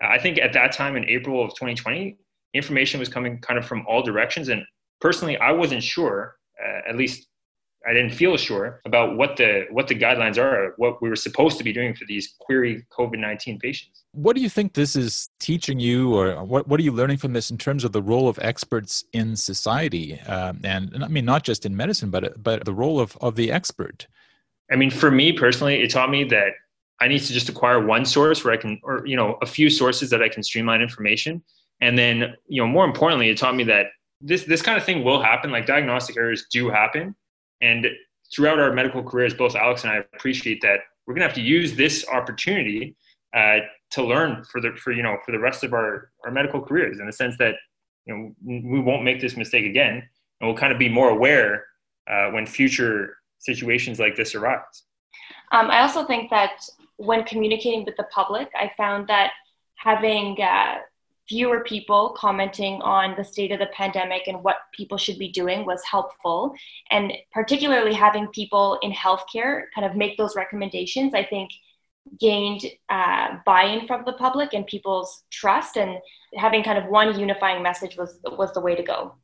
I 0.02 0.20
think 0.20 0.38
at 0.40 0.54
that 0.54 0.72
time 0.72 0.96
in 0.96 1.06
April 1.06 1.44
of 1.44 1.50
2020, 1.52 2.18
information 2.54 3.00
was 3.00 3.10
coming 3.10 3.40
kind 3.40 3.58
of 3.58 3.66
from 3.66 3.86
all 3.88 4.02
directions. 4.02 4.50
And 4.50 4.64
personally, 5.02 5.38
I 5.38 5.52
wasn't 5.52 5.84
sure, 5.84 6.36
uh, 6.64 6.90
at 6.90 6.96
least 6.96 7.28
I 7.88 7.94
didn't 7.94 8.12
feel 8.12 8.36
sure 8.38 8.82
about 8.86 9.16
what 9.16 9.38
the 9.38 9.66
what 9.72 9.88
the 9.88 9.96
guidelines 9.96 10.38
are, 10.38 10.74
what 10.78 11.02
we 11.02 11.10
were 11.10 11.16
supposed 11.16 11.58
to 11.58 11.64
be 11.64 11.72
doing 11.72 11.96
for 11.96 12.06
these 12.06 12.36
query 12.40 12.86
COVID 12.92 13.18
nineteen 13.18 13.60
patients. 13.60 14.04
What 14.12 14.36
do 14.36 14.42
you 14.42 14.50
think 14.50 14.74
this 14.74 14.96
is 14.96 15.30
teaching 15.40 15.80
you, 15.80 16.14
or 16.14 16.44
what 16.44 16.68
what 16.68 16.80
are 16.80 16.84
you 16.84 16.92
learning 16.92 17.18
from 17.18 17.34
this 17.34 17.50
in 17.50 17.58
terms 17.58 17.84
of 17.84 17.92
the 17.92 18.02
role 18.02 18.28
of 18.28 18.38
experts 18.42 19.06
in 19.14 19.36
society, 19.36 20.20
um, 20.22 20.60
and, 20.64 20.94
and 20.94 21.04
I 21.04 21.08
mean 21.08 21.26
not 21.26 21.44
just 21.44 21.66
in 21.66 21.76
medicine, 21.76 22.10
but 22.10 22.44
but 22.44 22.66
the 22.66 22.74
role 22.74 23.00
of 23.00 23.18
of 23.22 23.36
the 23.36 23.52
expert? 23.52 24.08
I 24.72 24.76
mean, 24.76 24.92
for 24.92 25.10
me 25.10 25.32
personally, 25.32 25.82
it 25.82 25.90
taught 25.90 26.10
me 26.10 26.26
that 26.26 26.54
I 27.00 27.08
need 27.08 27.20
to 27.20 27.32
just 27.32 27.48
acquire 27.48 27.86
one 27.86 28.04
source 28.04 28.44
where 28.44 28.54
I 28.54 28.58
can, 28.58 28.82
or 28.84 29.06
you 29.06 29.16
know, 29.16 29.38
a 29.42 29.46
few 29.46 29.70
sources 29.70 30.10
that 30.10 30.22
I 30.22 30.28
can 30.28 30.44
streamline 30.44 30.82
information 30.82 31.42
and 31.82 31.98
then, 31.98 32.36
you 32.48 32.62
know, 32.62 32.68
more 32.68 32.86
importantly, 32.86 33.30
it 33.30 33.38
taught 33.38 33.56
me 33.56 33.64
that 33.66 33.88
this 34.22 34.44
this 34.46 34.62
kind 34.62 34.78
of 34.78 34.84
thing 34.84 35.04
will 35.04 35.22
happen. 35.22 35.52
Like 35.52 35.66
diagnostic 35.66 36.18
errors 36.18 36.48
do 36.52 36.70
happen, 36.70 37.16
and 37.62 37.88
throughout 38.34 38.60
our 38.60 38.72
medical 38.74 39.04
careers, 39.04 39.34
both 39.34 39.56
Alex 39.56 39.84
and 39.84 39.92
I 39.92 39.98
appreciate 40.14 40.62
that 40.62 40.80
we're 41.06 41.14
going 41.14 41.22
to 41.22 41.28
have 41.28 41.36
to 41.36 41.42
use 41.42 41.76
this 41.76 42.06
opportunity 42.08 42.96
uh, 43.36 43.60
to 43.92 44.04
learn 44.04 44.44
for 44.52 44.60
the 44.60 44.72
for 44.76 44.92
you 44.92 45.04
know 45.04 45.18
for 45.26 45.32
the 45.32 45.40
rest 45.40 45.64
of 45.64 45.74
our 45.74 46.12
our 46.26 46.32
medical 46.32 46.62
careers 46.62 47.00
in 47.00 47.06
the 47.06 47.14
sense 47.14 47.38
that 47.38 47.56
you 48.06 48.14
know 48.14 48.62
we 48.72 48.80
won't 48.80 49.04
make 49.04 49.22
this 49.22 49.38
mistake 49.38 49.66
again, 49.66 50.04
and 50.40 50.48
we'll 50.48 50.58
kind 50.58 50.74
of 50.74 50.80
be 50.80 50.90
more 50.90 51.10
aware 51.10 51.66
uh, 52.10 52.30
when 52.32 52.46
future 52.46 53.18
situations 53.40 54.00
like 54.00 54.16
this 54.16 54.36
arise. 54.36 54.84
Um, 55.52 55.70
I 55.70 55.82
also 55.82 56.06
think 56.06 56.30
that 56.30 56.52
when 56.98 57.24
communicating 57.24 57.86
with 57.86 57.96
the 57.96 58.08
public, 58.14 58.50
I 58.56 58.72
found 58.76 59.08
that 59.08 59.32
having 59.76 60.38
uh, 60.42 60.80
fewer 61.28 61.62
people 61.64 62.16
commenting 62.18 62.82
on 62.82 63.16
the 63.18 63.24
state 63.24 63.52
of 63.52 63.60
the 63.60 63.68
pandemic 63.68 64.24
and 64.28 64.44
what 64.44 64.58
people 64.74 64.98
should 64.98 65.20
be 65.20 65.30
doing 65.30 65.66
was 65.66 65.84
helpful. 65.84 66.54
And 66.90 67.14
particularly 67.32 67.94
having 67.94 68.28
people 68.28 68.80
in 68.82 68.92
healthcare 68.92 69.64
kind 69.76 69.86
of 69.86 69.96
make 69.96 70.18
those 70.18 70.36
recommendations, 70.36 71.14
I 71.14 71.24
think 71.24 71.52
gained 72.20 72.64
uh, 72.90 73.38
buy-in 73.46 73.86
from 73.86 74.04
the 74.06 74.14
public 74.14 74.54
and 74.54 74.66
people's 74.66 75.24
trust 75.30 75.78
and 75.78 75.98
having 76.36 76.64
kind 76.64 76.78
of 76.78 76.86
one 76.86 77.20
unifying 77.20 77.62
message 77.62 77.98
was 77.98 78.20
was 78.24 78.54
the 78.54 78.62
way 78.62 78.76
to 78.76 78.84
go. 78.84 79.16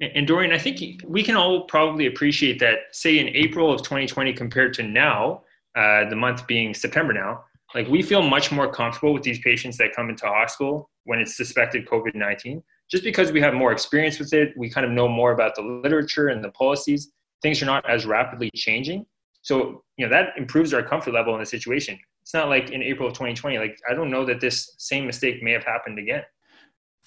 And 0.00 0.28
Dorian, 0.28 0.52
I 0.52 0.58
think 0.58 1.02
we 1.04 1.24
can 1.24 1.34
all 1.34 1.62
probably 1.64 2.06
appreciate 2.06 2.60
that, 2.60 2.78
say 2.92 3.18
in 3.18 3.28
April 3.28 3.72
of 3.72 3.82
2020 3.82 4.32
compared 4.32 4.72
to 4.74 4.84
now, 4.84 5.42
uh, 5.74 6.08
the 6.08 6.14
month 6.14 6.46
being 6.46 6.72
September 6.72 7.12
now, 7.12 7.44
like 7.74 7.88
we 7.88 8.02
feel 8.02 8.22
much 8.22 8.52
more 8.52 8.72
comfortable 8.72 9.12
with 9.12 9.22
these 9.22 9.40
patients 9.40 9.76
that 9.78 9.94
come 9.94 10.08
into 10.08 10.26
hospital 10.26 10.88
when 11.08 11.20
it's 11.20 11.38
suspected 11.38 11.86
COVID 11.86 12.14
19, 12.14 12.62
just 12.90 13.02
because 13.02 13.32
we 13.32 13.40
have 13.40 13.54
more 13.54 13.72
experience 13.72 14.18
with 14.18 14.34
it. 14.34 14.52
We 14.58 14.68
kind 14.68 14.84
of 14.84 14.92
know 14.92 15.08
more 15.08 15.32
about 15.32 15.54
the 15.54 15.62
literature 15.62 16.28
and 16.28 16.44
the 16.44 16.50
policies. 16.50 17.10
Things 17.40 17.62
are 17.62 17.66
not 17.66 17.88
as 17.88 18.04
rapidly 18.04 18.50
changing. 18.54 19.06
So, 19.40 19.82
you 19.96 20.04
know, 20.04 20.10
that 20.10 20.34
improves 20.36 20.74
our 20.74 20.82
comfort 20.82 21.14
level 21.14 21.32
in 21.32 21.40
the 21.40 21.46
situation. 21.46 21.98
It's 22.20 22.34
not 22.34 22.50
like 22.50 22.72
in 22.72 22.82
April 22.82 23.08
of 23.08 23.14
2020, 23.14 23.56
like 23.56 23.78
I 23.90 23.94
don't 23.94 24.10
know 24.10 24.26
that 24.26 24.40
this 24.42 24.74
same 24.76 25.06
mistake 25.06 25.42
may 25.42 25.52
have 25.52 25.64
happened 25.64 25.98
again. 25.98 26.24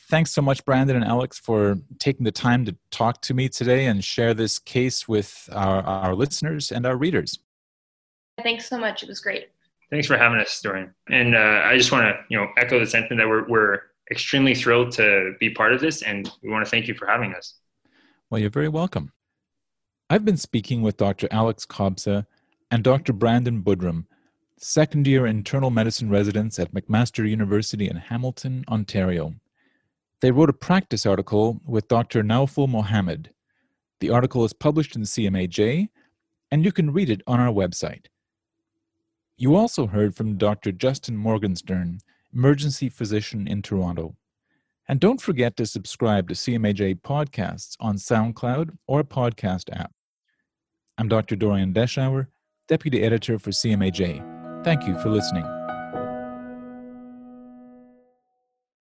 Thanks 0.10 0.32
so 0.32 0.42
much, 0.42 0.66
Brandon 0.66 0.96
and 0.96 1.06
Alex, 1.06 1.38
for 1.38 1.78
taking 2.00 2.24
the 2.24 2.32
time 2.32 2.66
to 2.66 2.76
talk 2.90 3.22
to 3.22 3.36
me 3.36 3.50
today 3.50 3.86
and 3.86 4.04
share 4.04 4.34
this 4.34 4.58
case 4.58 5.08
with 5.08 5.48
our, 5.52 5.84
our 5.84 6.16
listeners 6.16 6.72
and 6.72 6.88
our 6.88 6.98
readers. 6.98 7.38
Thanks 8.42 8.68
so 8.68 8.80
much. 8.80 9.04
It 9.04 9.10
was 9.10 9.20
great. 9.20 9.50
Thanks 9.92 10.08
for 10.08 10.18
having 10.18 10.40
us, 10.40 10.60
Dorian. 10.64 10.96
And 11.10 11.36
uh, 11.36 11.62
I 11.66 11.78
just 11.78 11.92
want 11.92 12.06
to, 12.06 12.16
you 12.30 12.38
know, 12.38 12.48
echo 12.58 12.80
the 12.80 12.88
sentiment 12.88 13.20
that 13.20 13.28
we're, 13.28 13.48
we're 13.48 13.82
extremely 14.10 14.56
thrilled 14.56 14.92
to 14.94 15.34
be 15.40 15.50
part 15.50 15.74
of 15.74 15.82
this, 15.82 16.02
and 16.02 16.30
we 16.42 16.50
want 16.50 16.66
to 16.66 16.70
thank 16.70 16.88
you 16.88 16.94
for 16.94 17.08
having 17.08 17.34
us. 17.34 17.56
Well, 18.30 18.42
you're 18.42 18.50
very 18.50 18.70
welcome. 18.70 19.12
I've 20.10 20.26
been 20.26 20.38
speaking 20.38 20.82
with 20.82 20.98
Dr. 20.98 21.28
Alex 21.32 21.66
Kobza 21.66 22.26
and 22.70 22.84
Dr. 22.84 23.14
Brandon 23.14 23.62
Budrum, 23.62 24.06
second 24.58 25.08
year 25.08 25.26
internal 25.26 25.70
medicine 25.70 26.10
residents 26.10 26.60
at 26.60 26.74
McMaster 26.74 27.28
University 27.30 27.90
in 27.90 27.98
Hamilton, 27.98 28.64
Ontario. 28.70 29.36
They 30.22 30.32
wrote 30.32 30.50
a 30.50 30.54
practice 30.54 31.06
article 31.06 31.62
with 31.66 31.88
Dr. 31.88 32.24
Naufal 32.24 32.70
Mohammed. 32.70 33.32
The 34.02 34.10
article 34.10 34.46
is 34.46 34.54
published 34.54 34.96
in 34.96 35.02
CMAJ, 35.02 35.90
and 36.52 36.64
you 36.64 36.72
can 36.72 36.94
read 36.94 37.10
it 37.10 37.22
on 37.26 37.40
our 37.40 37.52
website. 37.52 38.06
You 39.38 39.56
also 39.56 39.88
heard 39.88 40.16
from 40.16 40.38
Dr. 40.38 40.72
Justin 40.72 41.18
Morgenstern, 41.18 42.00
emergency 42.34 42.90
physician 42.90 43.48
in 43.48 43.62
Toronto. 43.62 44.16
And 44.88 45.00
don't 45.00 45.22
forget 45.22 45.56
to 45.58 45.66
subscribe 45.66 46.28
to 46.28 46.34
CMAJ 46.34 47.02
podcasts 47.02 47.76
on 47.80 47.96
SoundCloud 47.96 48.78
or 48.88 49.04
podcast 49.04 49.70
app. 49.72 49.92
I'm 50.98 51.08
Dr. 51.08 51.36
Dorian 51.36 51.74
Deshauer, 51.74 52.28
Deputy 52.68 53.02
Editor 53.04 53.40
for 53.40 53.52
CMAJ. 53.52 54.64
Thank 54.64 54.86
you 54.88 54.98
for 55.00 55.10
listening. 55.10 55.61